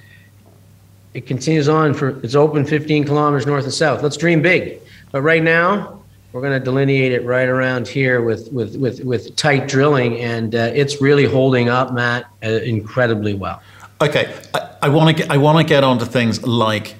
It 1.13 1.27
continues 1.27 1.69
on 1.69 1.93
for, 1.93 2.19
it's 2.23 2.35
open 2.35 2.65
15 2.65 3.05
kilometers 3.05 3.45
north 3.45 3.63
and 3.63 3.73
south. 3.73 4.03
Let's 4.03 4.17
dream 4.17 4.41
big. 4.41 4.81
But 5.11 5.21
right 5.21 5.43
now, 5.43 6.01
we're 6.31 6.41
going 6.41 6.57
to 6.57 6.63
delineate 6.63 7.11
it 7.11 7.25
right 7.25 7.47
around 7.47 7.87
here 7.87 8.21
with, 8.21 8.51
with, 8.51 8.77
with, 8.77 9.01
with 9.01 9.35
tight 9.35 9.67
drilling, 9.67 10.17
and 10.19 10.55
uh, 10.55 10.71
it's 10.73 11.01
really 11.01 11.25
holding 11.25 11.67
up, 11.67 11.93
Matt, 11.93 12.25
uh, 12.43 12.47
incredibly 12.47 13.33
well. 13.33 13.61
Okay, 14.01 14.33
I 14.81 14.89
want 14.89 15.15
to 15.15 15.23
get 15.23 15.31
I 15.31 15.37
want 15.37 15.59
to 15.59 15.63
get 15.63 15.83
onto 15.83 16.05
things 16.05 16.41
like 16.43 16.95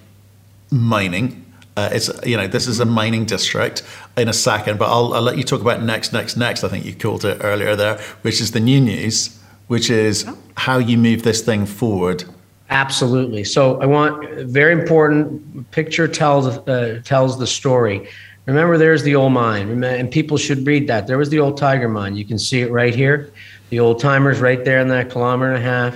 mining 0.70 1.41
uh, 1.78 1.90
it's 1.92 2.10
you 2.26 2.36
know 2.36 2.48
this 2.48 2.68
is 2.68 2.80
a 2.80 2.86
mining 2.86 3.26
district 3.26 3.84
in 4.18 4.28
a 4.28 4.34
second, 4.34 4.78
but 4.78 4.90
I'll, 4.90 5.14
I'll, 5.14 5.22
let 5.22 5.38
you 5.38 5.44
talk 5.44 5.62
about 5.62 5.82
next, 5.82 6.12
next, 6.12 6.36
next. 6.36 6.64
I 6.64 6.68
think 6.68 6.86
you 6.86 6.94
called 6.94 7.24
it 7.24 7.38
earlier 7.42 7.76
there, 7.76 7.98
which 8.24 8.42
is 8.42 8.52
the 8.52 8.60
new 8.60 8.82
news, 8.82 9.40
which 9.68 9.90
is 9.90 10.26
how 10.56 10.78
you 10.78 10.98
move 10.98 11.24
this 11.24 11.42
thing 11.42 11.66
forward. 11.66 12.26
Absolutely. 12.70 13.44
So 13.44 13.82
I 13.82 13.86
want 13.86 14.48
very 14.48 14.74
important 14.74 15.72
picture 15.72 16.08
tells 16.08 16.48
uh, 16.48 17.02
tells 17.06 17.40
the 17.40 17.48
story. 17.48 18.10
Remember, 18.48 18.78
there's 18.78 19.04
the 19.04 19.16
old 19.16 19.34
mine, 19.34 19.84
and 19.84 20.12
people 20.12 20.36
should 20.36 20.66
read 20.66 20.88
that. 20.88 21.08
There 21.08 21.18
was 21.18 21.30
the 21.30 21.40
old 21.40 21.58
Tiger 21.58 21.88
mine. 21.88 22.16
You 22.18 22.26
can 22.26 22.40
see 22.40 22.62
it 22.62 22.72
right 22.72 22.94
here. 22.94 23.32
The 23.70 23.80
old 23.80 24.00
timers 24.02 24.40
right 24.40 24.66
there 24.66 24.80
in 24.80 24.90
that 24.90 25.10
kilometer 25.10 25.54
and 25.54 25.64
a 25.64 25.66
half. 25.66 25.96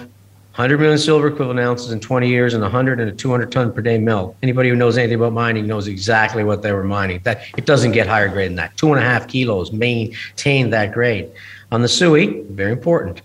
100 0.55 0.79
million 0.79 0.97
silver 0.97 1.27
equivalent 1.27 1.59
ounces 1.59 1.91
in 1.91 1.99
20 1.99 2.29
years 2.29 2.53
and 2.53 2.63
100 2.63 3.01
and 3.01 3.09
a 3.09 3.11
200 3.11 3.51
ton 3.51 3.73
per 3.73 3.81
day 3.81 3.97
mill. 3.97 4.37
Anybody 4.41 4.69
who 4.69 4.75
knows 4.77 4.97
anything 4.97 5.17
about 5.17 5.33
mining 5.33 5.67
knows 5.67 5.85
exactly 5.85 6.45
what 6.45 6.61
they 6.61 6.71
were 6.71 6.85
mining. 6.85 7.19
That 7.23 7.41
it 7.57 7.65
doesn't 7.65 7.91
get 7.91 8.07
higher 8.07 8.29
grade 8.29 8.51
than 8.51 8.55
that. 8.55 8.77
Two 8.77 8.93
and 8.93 8.97
a 8.97 9.03
half 9.03 9.27
kilos 9.27 9.73
maintained 9.73 10.71
that 10.71 10.93
grade. 10.93 11.29
On 11.73 11.81
the 11.81 11.89
Sooy, 11.89 12.45
very 12.51 12.71
important 12.71 13.21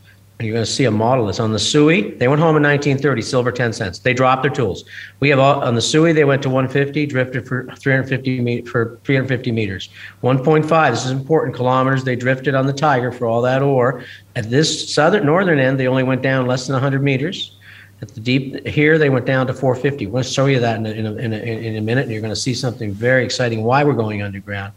you're 0.46 0.54
going 0.54 0.64
to 0.64 0.70
see 0.70 0.84
a 0.84 0.90
model 0.90 1.26
that's 1.26 1.40
on 1.40 1.52
the 1.52 1.58
Sooy. 1.58 2.18
They 2.18 2.28
went 2.28 2.40
home 2.40 2.56
in 2.56 2.62
1930, 2.62 3.22
silver 3.22 3.52
10 3.52 3.72
cents. 3.72 3.98
They 3.98 4.14
dropped 4.14 4.42
their 4.42 4.50
tools. 4.50 4.84
We 5.20 5.28
have 5.28 5.38
all, 5.38 5.62
on 5.62 5.74
the 5.74 5.80
Sooy, 5.80 6.14
they 6.14 6.24
went 6.24 6.42
to 6.42 6.48
150, 6.48 7.06
drifted 7.06 7.46
for 7.46 7.66
350 7.76 8.62
for 8.62 8.98
350 9.04 9.52
meters. 9.52 9.90
1.5, 10.22 10.90
this 10.90 11.04
is 11.04 11.10
important, 11.10 11.54
kilometers. 11.54 12.04
They 12.04 12.16
drifted 12.16 12.54
on 12.54 12.66
the 12.66 12.72
Tiger 12.72 13.12
for 13.12 13.26
all 13.26 13.42
that 13.42 13.62
ore. 13.62 14.04
At 14.34 14.48
this 14.48 14.94
southern 14.94 15.26
northern 15.26 15.58
end, 15.58 15.78
they 15.78 15.88
only 15.88 16.04
went 16.04 16.22
down 16.22 16.46
less 16.46 16.66
than 16.66 16.74
100 16.74 17.02
meters. 17.02 17.56
At 18.02 18.14
the 18.14 18.20
deep 18.20 18.66
here, 18.66 18.96
they 18.96 19.10
went 19.10 19.26
down 19.26 19.46
to 19.48 19.52
450. 19.52 20.06
We're 20.06 20.12
going 20.12 20.24
to 20.24 20.30
show 20.30 20.46
you 20.46 20.58
that 20.60 20.78
in 20.78 20.86
a, 20.86 20.90
in 20.90 21.06
a, 21.06 21.14
in 21.16 21.32
a, 21.34 21.36
in 21.36 21.76
a 21.76 21.80
minute, 21.82 22.04
and 22.04 22.12
you're 22.12 22.22
going 22.22 22.32
to 22.32 22.40
see 22.40 22.54
something 22.54 22.92
very 22.92 23.24
exciting 23.24 23.62
why 23.62 23.84
we're 23.84 23.92
going 23.92 24.22
underground. 24.22 24.72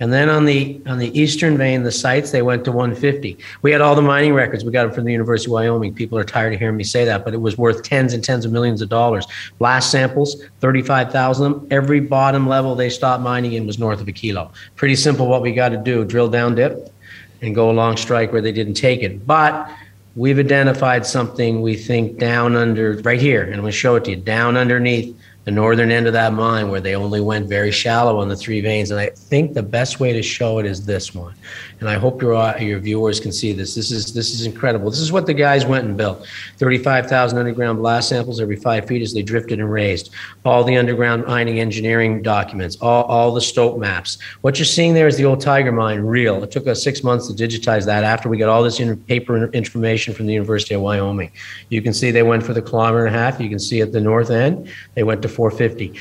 And 0.00 0.12
then 0.12 0.28
on 0.28 0.44
the 0.44 0.80
on 0.86 0.98
the 0.98 1.16
eastern 1.18 1.56
vein, 1.56 1.84
the 1.84 1.92
Seitz 1.92 2.32
they 2.32 2.42
went 2.42 2.64
to 2.64 2.72
150. 2.72 3.38
We 3.62 3.70
had 3.70 3.80
all 3.80 3.94
the 3.94 4.02
mining 4.02 4.34
records. 4.34 4.64
We 4.64 4.72
got 4.72 4.84
them 4.84 4.92
from 4.92 5.04
the 5.04 5.12
University 5.12 5.48
of 5.48 5.52
Wyoming. 5.52 5.94
People 5.94 6.18
are 6.18 6.24
tired 6.24 6.52
of 6.52 6.58
hearing 6.58 6.76
me 6.76 6.84
say 6.84 7.04
that, 7.04 7.24
but 7.24 7.32
it 7.32 7.40
was 7.40 7.56
worth 7.56 7.84
tens 7.84 8.12
and 8.12 8.22
tens 8.22 8.44
of 8.44 8.50
millions 8.50 8.82
of 8.82 8.88
dollars. 8.88 9.26
Blast 9.58 9.90
samples, 9.92 10.42
35,000 10.60 11.46
of 11.46 11.60
them. 11.60 11.68
Every 11.70 12.00
bottom 12.00 12.48
level 12.48 12.74
they 12.74 12.90
stopped 12.90 13.22
mining 13.22 13.52
in 13.52 13.66
was 13.66 13.78
north 13.78 14.00
of 14.00 14.08
a 14.08 14.12
kilo. 14.12 14.50
Pretty 14.74 14.96
simple. 14.96 15.28
What 15.28 15.42
we 15.42 15.52
got 15.52 15.68
to 15.68 15.76
do: 15.76 16.04
drill 16.04 16.28
down 16.28 16.56
dip, 16.56 16.92
and 17.40 17.54
go 17.54 17.70
along 17.70 17.96
strike 17.96 18.32
where 18.32 18.42
they 18.42 18.52
didn't 18.52 18.74
take 18.74 19.02
it. 19.02 19.24
But 19.24 19.70
we've 20.16 20.38
identified 20.38 21.06
something 21.06 21.62
we 21.62 21.76
think 21.76 22.18
down 22.18 22.56
under 22.56 22.94
right 23.04 23.20
here, 23.20 23.44
and 23.44 23.62
to 23.62 23.70
show 23.70 23.94
it 23.94 24.04
to 24.06 24.10
you. 24.10 24.16
Down 24.16 24.56
underneath 24.56 25.16
the 25.44 25.50
northern 25.50 25.90
end 25.90 26.06
of 26.06 26.12
that 26.14 26.32
mine 26.32 26.70
where 26.70 26.80
they 26.80 26.94
only 26.94 27.20
went 27.20 27.48
very 27.48 27.70
shallow 27.70 28.18
on 28.18 28.28
the 28.28 28.36
three 28.36 28.60
veins. 28.60 28.90
And 28.90 28.98
I 28.98 29.10
think 29.10 29.52
the 29.52 29.62
best 29.62 30.00
way 30.00 30.12
to 30.12 30.22
show 30.22 30.58
it 30.58 30.66
is 30.66 30.84
this 30.84 31.14
one. 31.14 31.34
And 31.80 31.88
I 31.88 31.94
hope 31.96 32.22
your 32.22 32.34
uh, 32.34 32.58
your 32.58 32.78
viewers 32.78 33.20
can 33.20 33.32
see 33.32 33.52
this. 33.52 33.74
This 33.74 33.90
is 33.90 34.14
this 34.14 34.32
is 34.32 34.46
incredible. 34.46 34.90
This 34.90 35.00
is 35.00 35.12
what 35.12 35.26
the 35.26 35.34
guys 35.34 35.66
went 35.66 35.86
and 35.86 35.96
built. 35.96 36.26
35,000 36.58 37.38
underground 37.38 37.78
blast 37.78 38.08
samples 38.08 38.40
every 38.40 38.56
five 38.56 38.86
feet 38.86 39.02
as 39.02 39.12
they 39.12 39.22
drifted 39.22 39.60
and 39.60 39.70
raised. 39.70 40.10
All 40.44 40.64
the 40.64 40.76
underground 40.76 41.26
mining 41.26 41.60
engineering 41.60 42.22
documents, 42.22 42.76
all, 42.80 43.04
all 43.04 43.34
the 43.34 43.40
stope 43.40 43.78
maps. 43.78 44.18
What 44.40 44.58
you're 44.58 44.64
seeing 44.64 44.94
there 44.94 45.08
is 45.08 45.16
the 45.16 45.24
old 45.24 45.40
Tiger 45.40 45.72
mine, 45.72 46.00
real. 46.00 46.42
It 46.42 46.50
took 46.50 46.66
us 46.66 46.82
six 46.82 47.02
months 47.02 47.28
to 47.28 47.34
digitize 47.34 47.84
that 47.84 48.02
after 48.02 48.28
we 48.28 48.38
got 48.38 48.48
all 48.48 48.62
this 48.62 48.80
paper 49.06 49.46
information 49.48 50.14
from 50.14 50.26
the 50.26 50.32
University 50.32 50.74
of 50.74 50.80
Wyoming. 50.80 51.30
You 51.68 51.82
can 51.82 51.92
see 51.92 52.10
they 52.10 52.22
went 52.22 52.42
for 52.42 52.54
the 52.54 52.62
kilometer 52.62 53.04
and 53.04 53.14
a 53.14 53.18
half. 53.18 53.40
You 53.40 53.48
can 53.48 53.58
see 53.58 53.80
at 53.82 53.92
the 53.92 54.00
north 54.00 54.30
end, 54.30 54.70
they 54.94 55.02
went 55.02 55.20
to 55.22 55.28
450 55.34 55.98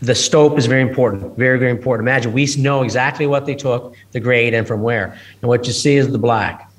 the 0.00 0.14
stope 0.14 0.58
is 0.58 0.66
very 0.66 0.80
important, 0.80 1.36
very, 1.36 1.58
very 1.58 1.70
important. 1.70 2.08
Imagine 2.08 2.32
we 2.32 2.48
know 2.56 2.82
exactly 2.82 3.26
what 3.26 3.44
they 3.44 3.54
took, 3.54 3.94
the 4.12 4.20
grade, 4.20 4.54
and 4.54 4.66
from 4.66 4.82
where. 4.82 5.16
And 5.42 5.48
what 5.48 5.66
you 5.66 5.72
see 5.72 5.96
is 5.96 6.10
the 6.10 6.18
black. 6.18 6.70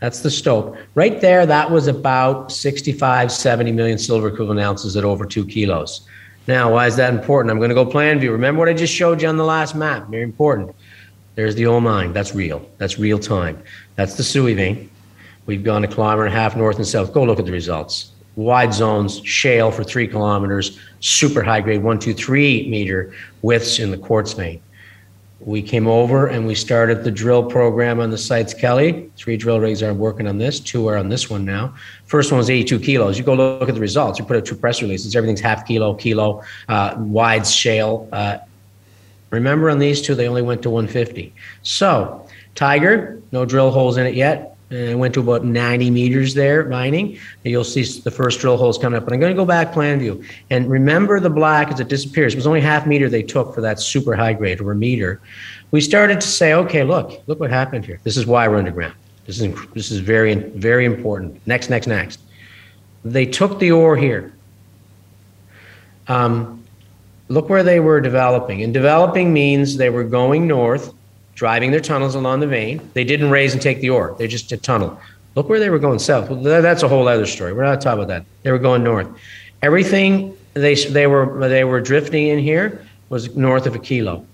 That's 0.00 0.20
the 0.20 0.30
stope. 0.30 0.76
Right 0.94 1.20
there, 1.20 1.44
that 1.46 1.70
was 1.70 1.86
about 1.86 2.52
65, 2.52 3.32
70 3.32 3.72
million 3.72 3.98
silver 3.98 4.28
equivalent 4.28 4.60
ounces 4.60 4.96
at 4.96 5.04
over 5.04 5.24
two 5.24 5.44
kilos. 5.44 6.06
Now, 6.46 6.72
why 6.72 6.86
is 6.86 6.96
that 6.96 7.12
important? 7.14 7.50
I'm 7.50 7.58
going 7.58 7.68
to 7.68 7.74
go 7.74 7.84
plan 7.84 8.18
view. 8.18 8.32
Remember 8.32 8.60
what 8.60 8.68
I 8.68 8.74
just 8.74 8.92
showed 8.92 9.22
you 9.22 9.28
on 9.28 9.36
the 9.36 9.44
last 9.44 9.74
map? 9.74 10.08
Very 10.08 10.24
important. 10.24 10.74
There's 11.34 11.54
the 11.54 11.66
old 11.66 11.84
mine. 11.84 12.12
That's 12.12 12.34
real. 12.34 12.68
That's 12.78 12.98
real 12.98 13.18
time. 13.18 13.62
That's 13.96 14.14
the 14.14 14.22
Sooy 14.22 14.54
vein. 14.54 14.90
We've 15.46 15.64
gone 15.64 15.82
a 15.82 15.88
kilometer 15.88 16.24
and 16.24 16.34
a 16.34 16.36
half 16.36 16.56
north 16.56 16.76
and 16.76 16.86
south. 16.86 17.12
Go 17.12 17.24
look 17.24 17.38
at 17.38 17.46
the 17.46 17.52
results 17.52 18.11
wide 18.36 18.72
zones, 18.72 19.20
shale 19.24 19.70
for 19.70 19.84
three 19.84 20.06
kilometers, 20.06 20.78
super 21.00 21.42
high 21.42 21.60
grade, 21.60 21.82
one, 21.82 21.98
two, 21.98 22.14
three 22.14 22.68
meter 22.68 23.12
widths 23.42 23.78
in 23.78 23.90
the 23.90 23.98
quartz 23.98 24.32
vein. 24.32 24.60
We 25.40 25.60
came 25.60 25.88
over 25.88 26.28
and 26.28 26.46
we 26.46 26.54
started 26.54 27.02
the 27.02 27.10
drill 27.10 27.42
program 27.44 27.98
on 27.98 28.10
the 28.10 28.18
Seitz 28.18 28.54
Kelly. 28.54 29.10
Three 29.16 29.36
drill 29.36 29.58
rigs 29.58 29.82
are 29.82 29.92
working 29.92 30.28
on 30.28 30.38
this, 30.38 30.60
two 30.60 30.86
are 30.86 30.96
on 30.96 31.08
this 31.08 31.28
one 31.28 31.44
now. 31.44 31.74
First 32.04 32.30
one 32.30 32.38
was 32.38 32.48
82 32.48 32.78
kilos. 32.78 33.18
You 33.18 33.24
go 33.24 33.34
look 33.34 33.68
at 33.68 33.74
the 33.74 33.80
results. 33.80 34.20
You 34.20 34.24
put 34.24 34.36
out 34.36 34.44
two 34.44 34.54
press 34.54 34.80
releases. 34.82 35.16
Everything's 35.16 35.40
half 35.40 35.66
kilo, 35.66 35.94
kilo, 35.94 36.44
uh, 36.68 36.94
wide 36.96 37.44
shale. 37.44 38.08
Uh, 38.12 38.38
remember 39.30 39.68
on 39.68 39.80
these 39.80 40.00
two, 40.00 40.14
they 40.14 40.28
only 40.28 40.42
went 40.42 40.62
to 40.62 40.70
150. 40.70 41.34
So, 41.62 42.24
Tiger, 42.54 43.20
no 43.32 43.44
drill 43.44 43.72
holes 43.72 43.96
in 43.96 44.06
it 44.06 44.14
yet 44.14 44.51
and 44.72 44.98
went 44.98 45.12
to 45.14 45.20
about 45.20 45.44
90 45.44 45.90
meters 45.90 46.32
there 46.34 46.64
mining. 46.64 47.18
You'll 47.44 47.62
see 47.62 47.84
the 48.00 48.10
first 48.10 48.40
drill 48.40 48.56
holes 48.56 48.78
coming 48.78 48.96
up. 48.96 49.04
But 49.04 49.12
I'm 49.12 49.20
going 49.20 49.32
to 49.32 49.36
go 49.36 49.44
back 49.44 49.72
plan 49.72 49.98
view. 49.98 50.24
And 50.50 50.70
remember 50.70 51.20
the 51.20 51.30
black 51.30 51.70
as 51.70 51.80
it 51.80 51.88
disappears. 51.88 52.32
It 52.32 52.36
was 52.36 52.46
only 52.46 52.60
half 52.60 52.86
meter 52.86 53.08
they 53.08 53.22
took 53.22 53.54
for 53.54 53.60
that 53.60 53.80
super 53.80 54.16
high 54.16 54.32
grade 54.32 54.60
or 54.60 54.72
a 54.72 54.74
meter. 54.74 55.20
We 55.72 55.80
started 55.80 56.20
to 56.20 56.26
say, 56.26 56.54
okay, 56.54 56.84
look, 56.84 57.22
look 57.26 57.38
what 57.38 57.50
happened 57.50 57.84
here. 57.84 58.00
This 58.02 58.16
is 58.16 58.26
why 58.26 58.48
we're 58.48 58.56
underground. 58.56 58.94
This 59.26 59.40
is, 59.40 59.54
this 59.74 59.90
is 59.90 60.00
very, 60.00 60.34
very 60.34 60.84
important. 60.84 61.46
Next, 61.46 61.68
next, 61.68 61.86
next. 61.86 62.20
They 63.04 63.26
took 63.26 63.58
the 63.58 63.72
ore 63.72 63.96
here. 63.96 64.32
Um, 66.08 66.64
look 67.28 67.48
where 67.48 67.62
they 67.62 67.80
were 67.80 68.00
developing. 68.00 68.62
And 68.62 68.72
developing 68.72 69.32
means 69.32 69.76
they 69.76 69.90
were 69.90 70.04
going 70.04 70.46
north 70.46 70.94
driving 71.34 71.70
their 71.70 71.80
tunnels 71.80 72.14
along 72.14 72.40
the 72.40 72.46
vein. 72.46 72.90
They 72.94 73.04
didn't 73.04 73.30
raise 73.30 73.52
and 73.52 73.62
take 73.62 73.80
the 73.80 73.90
ore. 73.90 74.14
They 74.18 74.28
just 74.28 74.48
did 74.48 74.62
tunnel. 74.62 74.98
Look 75.34 75.48
where 75.48 75.58
they 75.58 75.70
were 75.70 75.78
going 75.78 75.98
south. 75.98 76.28
Well, 76.28 76.42
that's 76.42 76.82
a 76.82 76.88
whole 76.88 77.08
other 77.08 77.26
story. 77.26 77.52
We're 77.52 77.64
not 77.64 77.80
talking 77.80 78.04
about 78.04 78.08
that. 78.08 78.24
They 78.42 78.52
were 78.52 78.58
going 78.58 78.84
north. 78.84 79.08
Everything 79.62 80.36
they 80.54 80.74
they 80.74 81.06
were 81.06 81.48
they 81.48 81.64
were 81.64 81.80
drifting 81.80 82.28
in 82.28 82.38
here 82.38 82.86
was 83.08 83.34
north 83.34 83.66
of 83.66 83.74
a 83.74 83.78
kilo. 83.78 84.26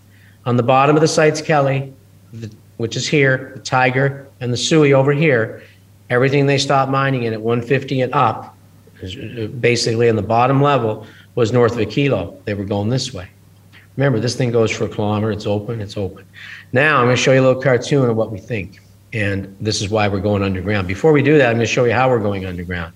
On 0.46 0.56
the 0.56 0.62
bottom 0.62 0.96
of 0.96 1.02
the 1.02 1.08
Seitz, 1.08 1.42
Kelly, 1.42 1.92
the, 2.32 2.50
which 2.78 2.96
is 2.96 3.06
here, 3.06 3.52
the 3.56 3.60
Tiger 3.60 4.26
and 4.40 4.52
the 4.52 4.56
Sooy 4.56 4.92
over 4.92 5.12
here, 5.12 5.62
everything 6.10 6.46
they 6.46 6.58
stopped 6.58 6.90
mining 6.90 7.24
in 7.24 7.32
at 7.32 7.40
150 7.40 8.00
and 8.00 8.14
up, 8.14 8.56
basically 9.60 10.08
in 10.08 10.16
the 10.16 10.22
bottom 10.22 10.62
level, 10.62 11.06
was 11.34 11.52
north 11.52 11.72
of 11.72 11.78
a 11.78 11.86
kilo. 11.86 12.36
They 12.44 12.54
were 12.54 12.64
going 12.64 12.88
this 12.88 13.12
way. 13.12 13.28
Remember, 13.98 14.20
this 14.20 14.36
thing 14.36 14.52
goes 14.52 14.70
for 14.70 14.84
a 14.84 14.88
kilometer. 14.88 15.32
It's 15.32 15.44
open. 15.44 15.80
It's 15.80 15.96
open. 15.96 16.24
Now 16.72 16.98
I'm 16.98 17.06
going 17.06 17.16
to 17.16 17.20
show 17.20 17.32
you 17.32 17.40
a 17.40 17.46
little 17.46 17.60
cartoon 17.60 18.08
of 18.08 18.14
what 18.14 18.30
we 18.30 18.38
think. 18.38 18.80
And 19.12 19.56
this 19.60 19.82
is 19.82 19.88
why 19.88 20.06
we're 20.06 20.20
going 20.20 20.44
underground. 20.44 20.86
Before 20.86 21.10
we 21.10 21.20
do 21.20 21.36
that, 21.36 21.48
I'm 21.48 21.56
going 21.56 21.66
to 21.66 21.72
show 21.72 21.84
you 21.84 21.92
how 21.92 22.08
we're 22.08 22.20
going 22.20 22.46
underground. 22.46 22.94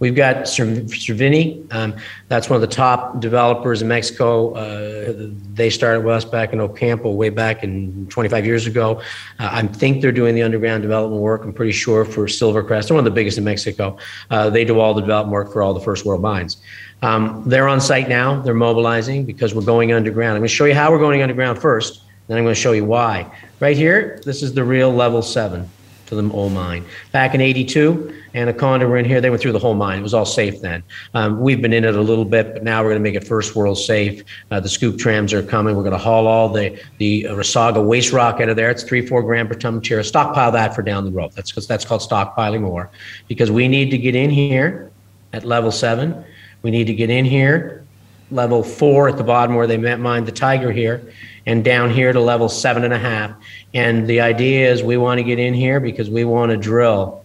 We've 0.00 0.14
got 0.14 0.44
Cervini. 0.44 1.72
Um, 1.74 1.94
that's 2.28 2.48
one 2.48 2.56
of 2.56 2.62
the 2.62 2.74
top 2.74 3.20
developers 3.20 3.82
in 3.82 3.88
Mexico. 3.88 4.54
Uh, 4.54 5.28
they 5.52 5.68
started 5.68 6.06
with 6.06 6.14
us 6.14 6.24
back 6.24 6.54
in 6.54 6.60
Ocampo 6.60 7.12
way 7.12 7.28
back 7.28 7.62
in 7.62 8.06
25 8.08 8.46
years 8.46 8.66
ago. 8.66 9.02
Uh, 9.38 9.50
I 9.52 9.66
think 9.66 10.00
they're 10.00 10.10
doing 10.10 10.34
the 10.34 10.42
underground 10.42 10.82
development 10.82 11.20
work. 11.20 11.44
I'm 11.44 11.52
pretty 11.52 11.72
sure 11.72 12.06
for 12.06 12.26
Silvercrest. 12.26 12.88
They're 12.88 12.94
one 12.94 13.06
of 13.06 13.12
the 13.12 13.14
biggest 13.14 13.36
in 13.36 13.44
Mexico. 13.44 13.98
Uh, 14.30 14.48
they 14.48 14.64
do 14.64 14.80
all 14.80 14.94
the 14.94 15.02
development 15.02 15.34
work 15.34 15.52
for 15.52 15.62
all 15.62 15.74
the 15.74 15.80
first 15.80 16.06
world 16.06 16.22
mines. 16.22 16.56
Um, 17.02 17.42
they're 17.46 17.68
on 17.68 17.80
site 17.80 18.08
now. 18.08 18.40
They're 18.40 18.54
mobilizing 18.54 19.26
because 19.26 19.54
we're 19.54 19.62
going 19.62 19.92
underground. 19.92 20.32
I'm 20.32 20.40
going 20.40 20.48
to 20.48 20.54
show 20.54 20.64
you 20.64 20.74
how 20.74 20.90
we're 20.90 20.98
going 20.98 21.20
underground 21.20 21.58
first. 21.58 22.04
Then 22.26 22.38
I'm 22.38 22.44
going 22.44 22.54
to 22.54 22.60
show 22.60 22.72
you 22.72 22.86
why. 22.86 23.30
Right 23.60 23.76
here, 23.76 24.18
this 24.24 24.42
is 24.42 24.54
the 24.54 24.64
real 24.64 24.90
level 24.90 25.20
seven 25.20 25.68
to 26.10 26.14
the 26.14 26.30
old 26.32 26.52
mine. 26.52 26.84
Back 27.12 27.34
in 27.34 27.40
82, 27.40 28.14
Anaconda 28.34 28.86
were 28.86 28.98
in 28.98 29.04
here. 29.04 29.20
They 29.20 29.30
went 29.30 29.40
through 29.40 29.52
the 29.52 29.58
whole 29.58 29.74
mine. 29.74 29.98
It 29.98 30.02
was 30.02 30.14
all 30.14 30.26
safe 30.26 30.60
then. 30.60 30.82
Um, 31.14 31.40
we've 31.40 31.62
been 31.62 31.72
in 31.72 31.84
it 31.84 31.96
a 31.96 32.00
little 32.02 32.24
bit, 32.24 32.52
but 32.52 32.62
now 32.62 32.82
we're 32.82 32.90
going 32.90 33.02
to 33.02 33.10
make 33.10 33.14
it 33.14 33.26
first 33.26 33.56
world 33.56 33.78
safe. 33.78 34.22
Uh, 34.50 34.60
the 34.60 34.68
scoop 34.68 34.98
trams 34.98 35.32
are 35.32 35.42
coming. 35.42 35.74
We're 35.74 35.82
going 35.82 35.92
to 35.92 35.98
haul 35.98 36.26
all 36.26 36.48
the, 36.50 36.80
the 36.98 37.24
Rasaga 37.24 37.84
waste 37.84 38.12
rock 38.12 38.40
out 38.40 38.50
of 38.50 38.56
there. 38.56 38.70
It's 38.70 38.82
three, 38.82 39.06
four 39.06 39.22
gram 39.22 39.48
per 39.48 39.54
ton 39.54 39.76
material. 39.76 40.04
Stockpile 40.04 40.52
that 40.52 40.74
for 40.74 40.82
down 40.82 41.04
the 41.06 41.10
road. 41.10 41.32
That's, 41.32 41.50
because 41.50 41.66
that's 41.66 41.84
called 41.84 42.02
stockpiling 42.02 42.68
ore 42.68 42.90
because 43.26 43.50
we 43.50 43.66
need 43.66 43.90
to 43.90 43.98
get 43.98 44.14
in 44.14 44.28
here 44.28 44.90
at 45.32 45.44
level 45.44 45.72
seven 45.72 46.24
we 46.62 46.70
need 46.70 46.86
to 46.86 46.94
get 46.94 47.10
in 47.10 47.24
here, 47.24 47.84
level 48.30 48.62
four 48.62 49.08
at 49.08 49.16
the 49.16 49.24
bottom 49.24 49.54
where 49.54 49.66
they 49.66 49.76
mined 49.96 50.26
the 50.26 50.32
tiger 50.32 50.70
here, 50.70 51.02
and 51.46 51.64
down 51.64 51.90
here 51.90 52.12
to 52.12 52.20
level 52.20 52.48
seven 52.48 52.84
and 52.84 52.92
a 52.92 52.98
half. 52.98 53.32
And 53.74 54.06
the 54.06 54.20
idea 54.20 54.70
is 54.70 54.82
we 54.82 54.96
want 54.96 55.18
to 55.18 55.24
get 55.24 55.38
in 55.38 55.54
here 55.54 55.80
because 55.80 56.10
we 56.10 56.24
want 56.24 56.50
to 56.50 56.56
drill 56.56 57.24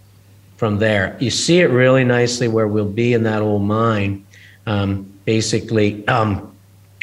from 0.57 0.77
there. 0.79 1.17
You 1.19 1.29
see 1.29 1.59
it 1.59 1.69
really 1.69 2.03
nicely 2.03 2.47
where 2.47 2.67
we'll 2.67 2.85
be 2.85 3.13
in 3.13 3.23
that 3.23 3.41
old 3.41 3.63
mine. 3.63 4.25
Um, 4.65 5.11
basically, 5.25 6.07
um, 6.07 6.55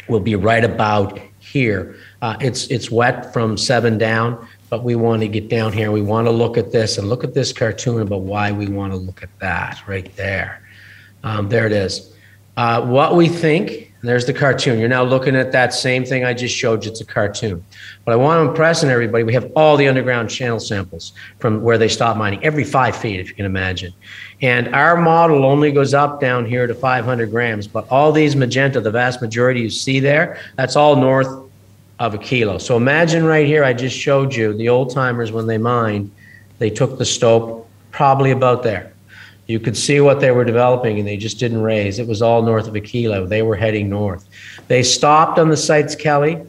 we'll 0.07 0.19
be 0.19 0.35
right 0.35 0.63
about 0.63 1.19
here. 1.39 1.95
Uh, 2.21 2.35
it's 2.39 2.67
it's 2.67 2.89
wet 2.89 3.31
from 3.31 3.57
seven 3.57 3.97
down, 3.97 4.47
but 4.69 4.83
we 4.83 4.95
want 4.95 5.21
to 5.21 5.27
get 5.27 5.49
down 5.49 5.71
here. 5.71 5.91
We 5.91 6.01
want 6.01 6.27
to 6.27 6.31
look 6.31 6.57
at 6.57 6.71
this 6.71 6.97
and 6.97 7.09
look 7.09 7.23
at 7.23 7.33
this 7.33 7.53
cartoon 7.53 8.01
about 8.01 8.21
why 8.21 8.51
we 8.51 8.67
want 8.67 8.91
to 8.93 8.97
look 8.97 9.21
at 9.21 9.29
that 9.39 9.81
right 9.87 10.13
there. 10.15 10.61
Um, 11.23 11.49
there 11.49 11.65
it 11.65 11.71
is. 11.71 12.13
Uh, 12.57 12.85
what 12.85 13.15
we 13.15 13.27
think, 13.29 13.92
there's 14.09 14.25
the 14.25 14.33
cartoon. 14.33 14.79
You're 14.79 14.89
now 14.89 15.03
looking 15.03 15.35
at 15.35 15.51
that 15.53 15.73
same 15.73 16.03
thing 16.03 16.25
I 16.25 16.33
just 16.33 16.55
showed 16.55 16.83
you. 16.83 16.91
It's 16.91 17.01
a 17.01 17.05
cartoon. 17.05 17.63
But 18.03 18.11
I 18.11 18.15
want 18.15 18.43
to 18.43 18.49
impress 18.49 18.83
on 18.83 18.89
everybody, 18.89 19.23
we 19.23 19.33
have 19.33 19.51
all 19.55 19.77
the 19.77 19.87
underground 19.87 20.29
channel 20.29 20.59
samples 20.59 21.13
from 21.39 21.61
where 21.61 21.77
they 21.77 21.87
stop 21.87 22.17
mining, 22.17 22.43
every 22.43 22.65
five 22.65 22.95
feet, 22.97 23.19
if 23.19 23.29
you 23.29 23.35
can 23.35 23.45
imagine. 23.45 23.93
And 24.41 24.75
our 24.75 24.97
model 24.97 25.45
only 25.45 25.71
goes 25.71 25.93
up 25.93 26.19
down 26.19 26.45
here 26.45 26.67
to 26.67 26.75
500 26.75 27.31
grams. 27.31 27.67
But 27.67 27.89
all 27.89 28.11
these 28.11 28.35
magenta, 28.35 28.81
the 28.81 28.91
vast 28.91 29.21
majority 29.21 29.61
you 29.61 29.69
see 29.69 29.99
there, 29.99 30.39
that's 30.57 30.75
all 30.75 30.95
north 30.95 31.49
of 31.99 32.13
a 32.13 32.17
kilo. 32.17 32.57
So 32.57 32.75
imagine 32.75 33.23
right 33.23 33.45
here, 33.45 33.63
I 33.63 33.73
just 33.73 33.97
showed 33.97 34.35
you 34.35 34.53
the 34.53 34.67
old 34.69 34.93
timers 34.93 35.31
when 35.31 35.47
they 35.47 35.57
mined, 35.57 36.11
they 36.59 36.69
took 36.69 36.97
the 36.97 37.05
stope 37.05 37.69
probably 37.91 38.31
about 38.31 38.63
there. 38.63 38.92
You 39.47 39.59
could 39.59 39.75
see 39.75 39.99
what 39.99 40.19
they 40.19 40.31
were 40.31 40.45
developing 40.45 40.99
and 40.99 41.07
they 41.07 41.17
just 41.17 41.39
didn't 41.39 41.61
raise. 41.61 41.99
It 41.99 42.07
was 42.07 42.21
all 42.21 42.41
north 42.41 42.67
of 42.67 42.75
a 42.75 42.81
kilo. 42.81 43.25
They 43.25 43.41
were 43.41 43.55
heading 43.55 43.89
north. 43.89 44.27
They 44.67 44.83
stopped 44.83 45.37
on 45.37 45.49
the 45.49 45.57
Seitz, 45.57 45.95
Kelly, 45.95 46.41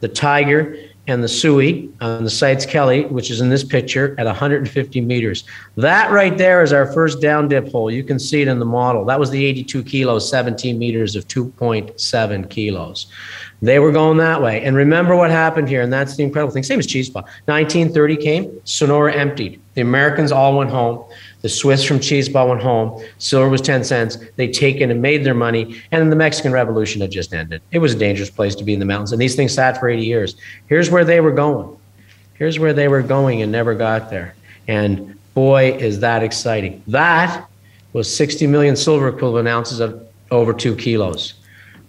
the 0.00 0.08
Tiger, 0.08 0.76
and 1.06 1.22
the 1.22 1.28
Sooy 1.28 1.90
on 2.00 2.24
the 2.24 2.30
Seitz 2.30 2.64
Kelly, 2.66 3.04
which 3.06 3.30
is 3.30 3.40
in 3.40 3.48
this 3.48 3.64
picture 3.64 4.14
at 4.18 4.26
150 4.26 5.00
meters. 5.00 5.44
That 5.76 6.10
right 6.10 6.36
there 6.36 6.62
is 6.62 6.72
our 6.72 6.92
first 6.92 7.20
down 7.20 7.48
dip 7.48 7.70
hole. 7.70 7.90
You 7.90 8.04
can 8.04 8.18
see 8.18 8.42
it 8.42 8.48
in 8.48 8.58
the 8.58 8.64
model. 8.64 9.04
That 9.04 9.18
was 9.18 9.30
the 9.30 9.44
82 9.44 9.82
kilos, 9.84 10.28
17 10.28 10.78
meters 10.78 11.16
of 11.16 11.26
2.7 11.26 12.50
kilos. 12.50 13.06
They 13.62 13.78
were 13.78 13.92
going 13.92 14.18
that 14.18 14.40
way. 14.40 14.62
And 14.62 14.76
remember 14.76 15.16
what 15.16 15.30
happened 15.30 15.68
here, 15.68 15.82
and 15.82 15.92
that's 15.92 16.16
the 16.16 16.22
incredible 16.22 16.52
thing. 16.52 16.62
Same 16.62 16.78
as 16.78 16.86
Cheese 16.86 17.12
1930 17.12 18.16
came, 18.16 18.60
Sonora 18.64 19.12
emptied. 19.12 19.60
The 19.74 19.82
Americans 19.82 20.32
all 20.32 20.56
went 20.56 20.70
home. 20.70 21.04
The 21.42 21.48
Swiss 21.48 21.84
from 21.84 22.00
Cheese 22.00 22.28
Ball 22.28 22.48
went 22.48 22.62
home. 22.62 23.02
Silver 23.18 23.48
was 23.48 23.60
10 23.60 23.84
cents. 23.84 24.18
They 24.36 24.48
taken 24.48 24.90
and 24.90 25.00
made 25.00 25.24
their 25.24 25.34
money. 25.34 25.80
And 25.90 26.00
then 26.02 26.10
the 26.10 26.16
Mexican 26.16 26.52
Revolution 26.52 27.00
had 27.00 27.10
just 27.10 27.32
ended. 27.32 27.62
It 27.72 27.78
was 27.78 27.94
a 27.94 27.98
dangerous 27.98 28.30
place 28.30 28.54
to 28.56 28.64
be 28.64 28.74
in 28.74 28.78
the 28.78 28.84
mountains. 28.84 29.12
And 29.12 29.20
these 29.20 29.34
things 29.34 29.54
sat 29.54 29.78
for 29.78 29.88
80 29.88 30.04
years. 30.04 30.36
Here's 30.66 30.90
where 30.90 31.04
they 31.04 31.20
were 31.20 31.32
going. 31.32 31.76
Here's 32.34 32.58
where 32.58 32.72
they 32.72 32.88
were 32.88 33.02
going 33.02 33.42
and 33.42 33.50
never 33.50 33.74
got 33.74 34.10
there. 34.10 34.34
And 34.68 35.18
boy, 35.34 35.72
is 35.72 36.00
that 36.00 36.22
exciting. 36.22 36.82
That 36.86 37.46
was 37.92 38.14
60 38.14 38.46
million 38.46 38.76
silver 38.76 39.08
equivalent 39.08 39.48
ounces 39.48 39.80
of 39.80 40.06
over 40.30 40.52
two 40.52 40.76
kilos. 40.76 41.34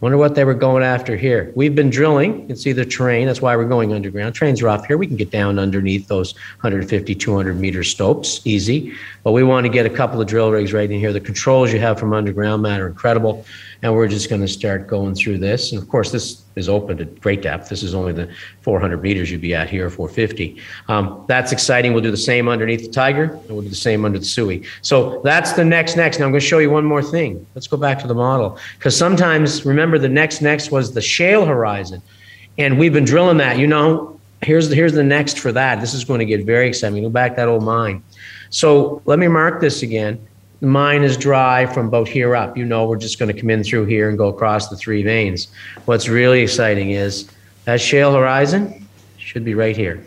Wonder 0.01 0.17
what 0.17 0.34
they 0.34 0.43
were 0.43 0.55
going 0.55 0.81
after 0.81 1.15
here. 1.15 1.51
We've 1.55 1.75
been 1.75 1.91
drilling. 1.91 2.41
You 2.41 2.48
can 2.48 2.55
see 2.55 2.72
the 2.72 2.84
terrain. 2.84 3.27
That's 3.27 3.39
why 3.39 3.55
we're 3.55 3.65
going 3.65 3.93
underground. 3.93 4.34
Trains 4.34 4.60
are 4.63 4.67
off 4.67 4.88
here. 4.88 4.98
We 4.98 5.05
can 5.05 5.15
get 5.15 5.29
down 5.29 5.60
underneath 5.60 6.08
those 6.08 6.34
150, 6.62 7.13
200 7.13 7.60
meter 7.60 7.84
stopes, 7.84 8.41
easy. 8.43 8.93
But 9.24 9.34
we 9.34 9.43
want 9.43 9.65
to 9.65 9.70
get 9.72 9.86
a 9.86 9.91
couple 9.91 10.20
of 10.20 10.25
drill 10.25 10.51
rigs 10.51 10.74
right 10.74 10.89
in 10.89 11.00
here. 11.00 11.13
The 11.13 11.20
controls 11.20 11.72
you 11.72 11.79
have 11.81 12.00
from 12.00 12.13
underground, 12.13 12.63
matter 12.63 12.88
incredible. 12.88 13.46
And 13.84 13.94
we're 13.96 14.08
just 14.08 14.30
going 14.30 14.42
to 14.42 14.48
start 14.48 14.88
going 14.88 15.16
through 15.16 15.40
this. 15.40 15.72
And 15.72 15.82
of 15.82 15.90
course, 15.90 16.12
this 16.12 16.44
is 16.56 16.70
open 16.70 16.98
to 16.98 17.06
great 17.06 17.42
depth. 17.42 17.70
This 17.70 17.82
is 17.82 17.96
only 17.96 18.14
the 18.14 18.30
400 18.62 19.02
meters 19.02 19.32
you'd 19.32 19.42
be 19.42 19.56
at 19.56 19.70
here, 19.70 19.90
450. 19.90 20.62
Um, 20.88 21.26
that's 21.28 21.52
exciting. 21.52 21.94
We'll 21.94 22.04
do 22.04 22.12
the 22.12 22.18
same 22.18 22.48
underneath 22.48 22.82
the 22.82 22.92
Tiger, 22.92 23.24
and 23.24 23.50
we'll 23.50 23.62
do 23.62 23.70
the 23.70 23.76
same 23.76 24.06
under 24.06 24.20
the 24.20 24.26
Sooy. 24.26 24.66
So 24.82 25.22
that's 25.24 25.54
the 25.54 25.66
next 25.66 25.96
next. 25.98 26.20
Now 26.20 26.26
I'm 26.26 26.32
going 26.32 26.42
to 26.42 26.46
show 26.46 26.60
you 26.60 26.70
one 26.70 26.86
more 26.86 27.02
thing. 27.02 27.46
Let's 27.56 27.68
go 27.68 27.78
back 27.78 28.00
to 28.00 28.08
the 28.08 28.14
model 28.14 28.60
because 28.78 28.96
sometimes 28.96 29.66
remember 29.66 29.98
the 29.98 30.10
next 30.10 30.42
next 30.42 30.72
was 30.72 30.94
the 30.94 31.02
shale 31.02 31.46
horizon, 31.46 32.02
and 32.58 32.78
we've 32.78 32.94
been 32.94 33.06
drilling 33.06 33.38
that. 33.38 33.58
You 33.58 33.68
know, 33.68 34.20
here's 34.42 34.70
the, 34.70 34.76
here's 34.76 34.94
the 34.94 35.04
next 35.04 35.40
for 35.40 35.52
that. 35.52 35.80
This 35.80 35.94
is 35.94 36.04
going 36.04 36.20
to 36.20 36.26
get 36.26 36.46
very 36.46 36.68
exciting. 36.68 37.02
Go 37.02 37.10
back 37.10 37.36
that 37.36 37.48
old 37.48 37.64
mine. 37.64 38.04
So 38.50 39.02
let 39.06 39.18
me 39.20 39.28
mark 39.28 39.62
this 39.62 39.82
again. 39.82 40.28
Mine 40.62 41.03
is 41.03 41.18
dry 41.18 41.65
from 41.65 41.88
about 41.88 42.08
here 42.08 42.36
up. 42.36 42.56
You 42.56 42.65
know, 42.65 42.86
we're 42.86 42.98
just 42.98 43.18
going 43.18 43.34
to 43.34 43.39
come 43.39 43.50
in 43.50 43.63
through 43.63 43.86
here 43.86 44.10
and 44.10 44.18
go 44.18 44.27
across 44.27 44.70
the 44.70 44.77
three 44.77 45.01
veins. 45.01 45.48
What's 45.86 46.08
really 46.08 46.41
exciting 46.41 46.91
is 46.91 47.30
that 47.65 47.82
shale 47.82 48.13
horizon 48.13 48.88
should 49.18 49.44
be 49.44 49.56
right 49.56 49.75
here 49.75 50.03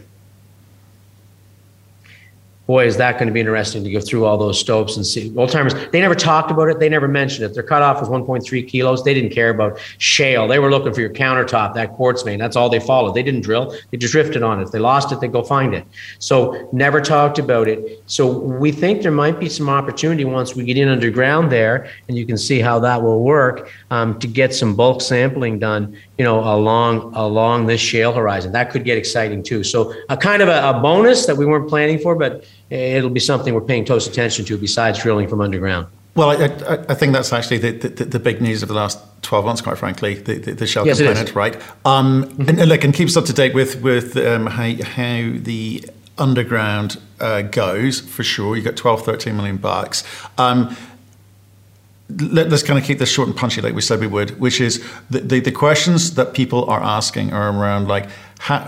boy, 2.66 2.87
is 2.87 2.97
that 2.97 3.14
going 3.14 3.26
to 3.26 3.33
be 3.33 3.40
interesting 3.40 3.85
to 3.85 3.90
go 3.90 4.00
through 4.00 4.25
all 4.25 4.38
those 4.38 4.59
stopes 4.59 4.97
and 4.97 5.06
see. 5.06 5.35
Old 5.37 5.50
timers, 5.50 5.75
they 5.90 6.00
never 6.00 6.14
talked 6.14 6.50
about 6.50 6.68
it. 6.68 6.78
They 6.78 6.88
never 6.88 7.06
mentioned 7.06 7.44
it. 7.44 7.54
Their 7.54 7.62
cutoff 7.62 8.00
was 8.00 8.09
1.3 8.09 8.68
kilos. 8.68 9.04
They 9.04 9.12
didn't 9.12 9.30
care 9.30 9.50
about 9.50 9.78
shale. 9.99 10.49
They 10.49 10.59
were 10.59 10.71
looking 10.71 10.94
for 10.94 11.00
your 11.00 11.11
countertop, 11.11 11.75
that 11.75 11.92
quartz 11.92 12.23
vein. 12.23 12.38
That's 12.38 12.56
all 12.56 12.71
they 12.71 12.80
followed. 12.80 13.14
They 13.14 13.23
didn't 13.23 13.42
drill. 13.42 13.76
They 13.90 13.99
just 13.99 14.12
drifted 14.12 14.42
on 14.42 14.61
it. 14.61 14.64
If 14.64 14.71
they 14.71 14.78
lost 14.78 15.12
it, 15.12 15.21
they 15.21 15.28
go 15.28 15.42
find 15.42 15.75
it. 15.75 15.87
So 16.18 16.68
never 16.73 17.00
talked 17.00 17.38
about 17.38 17.68
it. 17.68 18.02
So 18.06 18.30
we 18.30 18.73
think 18.73 19.02
there 19.02 19.12
might 19.12 19.38
be 19.38 19.49
some 19.49 19.68
opportunity 19.68 20.25
once 20.25 20.56
we 20.56 20.64
get 20.64 20.78
in 20.78 20.88
underground 20.88 21.52
there, 21.52 21.90
and 22.09 22.16
you 22.16 22.25
can 22.25 22.38
see 22.38 22.61
how 22.61 22.78
that 22.80 23.02
will 23.02 23.23
work 23.23 23.71
um, 23.90 24.18
to 24.21 24.26
get 24.26 24.54
some 24.54 24.75
bulk 24.75 25.02
sampling 25.02 25.59
done. 25.59 25.97
You 26.18 26.25
know, 26.25 26.40
along 26.40 27.12
along 27.14 27.66
this 27.66 27.80
shale 27.80 28.12
horizon. 28.12 28.52
That 28.52 28.71
could 28.71 28.85
get 28.85 28.97
exciting 28.97 29.42
too. 29.42 29.64
So 29.64 29.92
a 30.09 30.16
kind 30.16 30.42
of 30.42 30.49
a, 30.49 30.71
a 30.71 30.80
bonus 30.80 31.26
that 31.26 31.37
we 31.37 31.44
weren't 31.44 31.68
planning 31.68 31.99
for, 31.99 32.14
but 32.14 32.44
it'll 32.71 33.11
be 33.11 33.21
something 33.21 33.52
we're 33.52 33.61
paying 33.61 33.85
close 33.85 34.06
attention 34.06 34.44
to 34.44 34.56
besides 34.56 35.02
drilling 35.02 35.28
from 35.28 35.40
underground. 35.40 35.88
Well, 36.14 36.30
I, 36.30 36.44
I, 36.44 36.75
I 36.90 36.94
think 36.94 37.12
that's 37.12 37.33
actually 37.33 37.59
the, 37.59 37.88
the, 37.88 38.04
the, 38.04 38.21
big 38.21 38.40
news 38.40 38.62
of 38.62 38.68
the 38.68 38.75
last 38.75 39.00
12 39.23 39.44
months, 39.44 39.61
quite 39.61 39.78
frankly, 39.78 40.14
the, 40.14 40.38
the, 40.38 40.52
the 40.52 40.66
shale 40.66 40.87
yes, 40.87 40.99
component, 40.99 41.35
right? 41.35 41.56
Um, 41.85 42.25
mm-hmm. 42.25 42.49
and, 42.49 42.61
and, 42.61 42.68
look, 42.68 42.85
and 42.85 42.94
keeps 42.94 43.16
up 43.16 43.25
to 43.25 43.33
date 43.33 43.52
with, 43.52 43.83
with 43.83 44.16
um, 44.16 44.47
how, 44.47 44.73
how 44.85 45.33
the 45.35 45.85
underground 46.16 47.00
uh, 47.18 47.42
goes, 47.42 48.00
for 48.00 48.23
sure. 48.23 48.54
You've 48.54 48.64
got 48.64 48.76
12, 48.76 49.04
13 49.04 49.37
million 49.37 49.56
bucks. 49.56 50.04
Um, 50.38 50.76
let, 52.11 52.52
us 52.52 52.62
kind 52.62 52.78
of 52.78 52.84
keep 52.84 52.99
this 52.99 53.11
short 53.11 53.28
and 53.28 53.37
punchy 53.37 53.61
like 53.61 53.75
we 53.75 53.80
said 53.80 53.99
we 54.00 54.06
would, 54.06 54.38
which 54.38 54.61
is 54.61 54.84
the, 55.11 55.20
the, 55.20 55.40
the 55.40 55.52
questions 55.52 56.14
that 56.14 56.34
people 56.34 56.68
are 56.68 56.83
asking 56.83 57.33
are 57.33 57.50
around 57.50 57.88
like, 57.88 58.09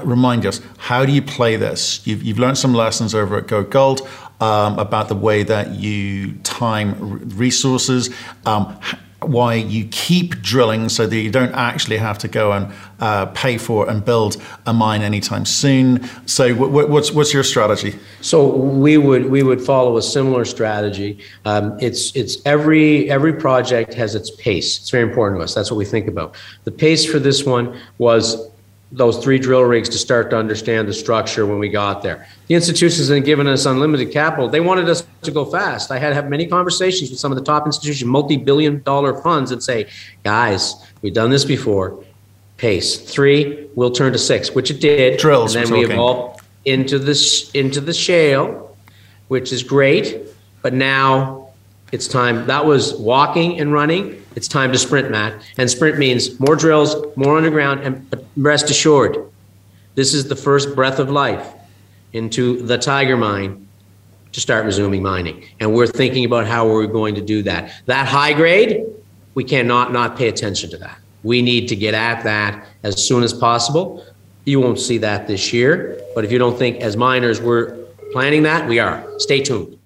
remind 0.04 0.46
us, 0.46 0.60
how 0.78 1.04
do 1.04 1.12
you 1.12 1.22
play 1.22 1.56
this? 1.56 2.06
You've, 2.06 2.22
you've 2.22 2.38
learned 2.38 2.58
some 2.58 2.72
lessons 2.72 3.14
over 3.14 3.36
at 3.36 3.46
Go 3.46 3.62
Gold 3.62 4.08
um, 4.40 4.78
about 4.78 5.08
the 5.08 5.14
way 5.14 5.42
that 5.42 5.74
you 5.74 6.32
time 6.44 7.28
resources. 7.36 8.10
Um, 8.46 8.78
why 9.20 9.54
you 9.54 9.88
keep 9.90 10.42
drilling 10.42 10.88
so 10.88 11.06
that 11.06 11.16
you 11.16 11.30
don't 11.30 11.54
actually 11.54 11.96
have 11.96 12.18
to 12.18 12.28
go 12.28 12.52
and 12.52 12.72
uh, 13.00 13.26
pay 13.26 13.58
for 13.58 13.88
and 13.88 14.04
build 14.04 14.36
a 14.66 14.72
mine 14.72 15.02
anytime 15.02 15.44
soon. 15.44 16.08
So, 16.26 16.54
what's 16.54 17.12
what's 17.12 17.32
your 17.32 17.42
strategy? 17.42 17.98
So 18.20 18.46
we 18.46 18.96
would 18.98 19.26
we 19.26 19.42
would 19.42 19.60
follow 19.60 19.96
a 19.96 20.02
similar 20.02 20.44
strategy. 20.44 21.18
Um, 21.44 21.78
it's 21.80 22.14
it's 22.14 22.44
every 22.44 23.10
every 23.10 23.32
project 23.32 23.94
has 23.94 24.14
its 24.14 24.30
pace. 24.30 24.78
It's 24.78 24.90
very 24.90 25.08
important 25.08 25.40
to 25.40 25.44
us. 25.44 25.54
That's 25.54 25.70
what 25.70 25.78
we 25.78 25.84
think 25.84 26.08
about. 26.08 26.34
The 26.64 26.72
pace 26.72 27.10
for 27.10 27.18
this 27.18 27.44
one 27.44 27.78
was 27.98 28.50
those 28.92 29.22
three 29.22 29.38
drill 29.38 29.62
rigs 29.62 29.88
to 29.88 29.98
start 29.98 30.30
to 30.30 30.38
understand 30.38 30.88
the 30.88 30.92
structure 30.92 31.44
when 31.44 31.58
we 31.58 31.68
got 31.68 32.02
there. 32.02 32.26
The 32.46 32.54
institutions 32.54 33.08
had 33.08 33.24
given 33.24 33.46
us 33.46 33.66
unlimited 33.66 34.12
capital. 34.12 34.48
They 34.48 34.60
wanted 34.60 34.88
us 34.88 35.06
to 35.22 35.30
go 35.30 35.44
fast. 35.44 35.90
I 35.90 35.98
had 35.98 36.12
have 36.12 36.28
many 36.28 36.46
conversations 36.46 37.10
with 37.10 37.18
some 37.18 37.32
of 37.32 37.38
the 37.38 37.44
top 37.44 37.66
institutions, 37.66 38.08
multi-billion 38.08 38.82
dollar 38.82 39.20
funds, 39.22 39.50
and 39.50 39.62
say, 39.62 39.88
guys, 40.22 40.74
we've 41.02 41.14
done 41.14 41.30
this 41.30 41.44
before. 41.44 42.02
Pace. 42.58 42.98
Three, 42.98 43.68
we'll 43.74 43.90
turn 43.90 44.12
to 44.12 44.18
six, 44.18 44.54
which 44.54 44.70
it 44.70 44.80
did. 44.80 45.18
Drills. 45.18 45.56
And 45.56 45.66
then 45.66 45.72
we 45.72 45.84
evolved 45.84 46.42
into 46.64 46.98
this 46.98 47.50
into 47.50 47.82
the 47.82 47.92
shale, 47.92 48.76
which 49.28 49.52
is 49.52 49.62
great. 49.62 50.22
But 50.62 50.72
now 50.72 51.50
it's 51.92 52.08
time. 52.08 52.46
That 52.46 52.64
was 52.64 52.94
walking 52.94 53.60
and 53.60 53.72
running. 53.72 54.22
It's 54.36 54.48
time 54.48 54.70
to 54.70 54.78
sprint, 54.78 55.10
Matt. 55.10 55.42
And 55.56 55.68
sprint 55.68 55.98
means 55.98 56.38
more 56.38 56.56
drills, 56.56 56.94
more 57.16 57.36
underground, 57.36 57.80
and 57.80 58.26
rest 58.36 58.70
assured, 58.70 59.16
this 59.94 60.12
is 60.12 60.28
the 60.28 60.36
first 60.36 60.74
breath 60.74 60.98
of 60.98 61.10
life 61.10 61.54
into 62.12 62.62
the 62.62 62.76
Tiger 62.76 63.16
mine 63.16 63.66
to 64.32 64.40
start 64.40 64.66
resuming 64.66 65.02
mining. 65.02 65.44
And 65.58 65.74
we're 65.74 65.86
thinking 65.86 66.26
about 66.26 66.46
how 66.46 66.68
we're 66.68 66.86
going 66.86 67.14
to 67.14 67.22
do 67.22 67.42
that. 67.44 67.72
That 67.86 68.06
high 68.06 68.34
grade, 68.34 68.84
we 69.34 69.42
cannot 69.42 69.92
not 69.92 70.16
pay 70.18 70.28
attention 70.28 70.68
to 70.70 70.76
that. 70.78 70.98
We 71.22 71.40
need 71.40 71.66
to 71.68 71.76
get 71.76 71.94
at 71.94 72.22
that 72.24 72.66
as 72.82 73.06
soon 73.06 73.22
as 73.22 73.32
possible. 73.32 74.04
You 74.44 74.60
won't 74.60 74.78
see 74.78 74.98
that 74.98 75.26
this 75.26 75.52
year, 75.52 75.98
but 76.14 76.26
if 76.26 76.30
you 76.30 76.38
don't 76.38 76.58
think 76.58 76.82
as 76.82 76.94
miners 76.96 77.40
we're 77.40 77.74
planning 78.12 78.42
that, 78.42 78.68
we 78.68 78.78
are. 78.78 79.02
Stay 79.18 79.42
tuned. 79.42 79.78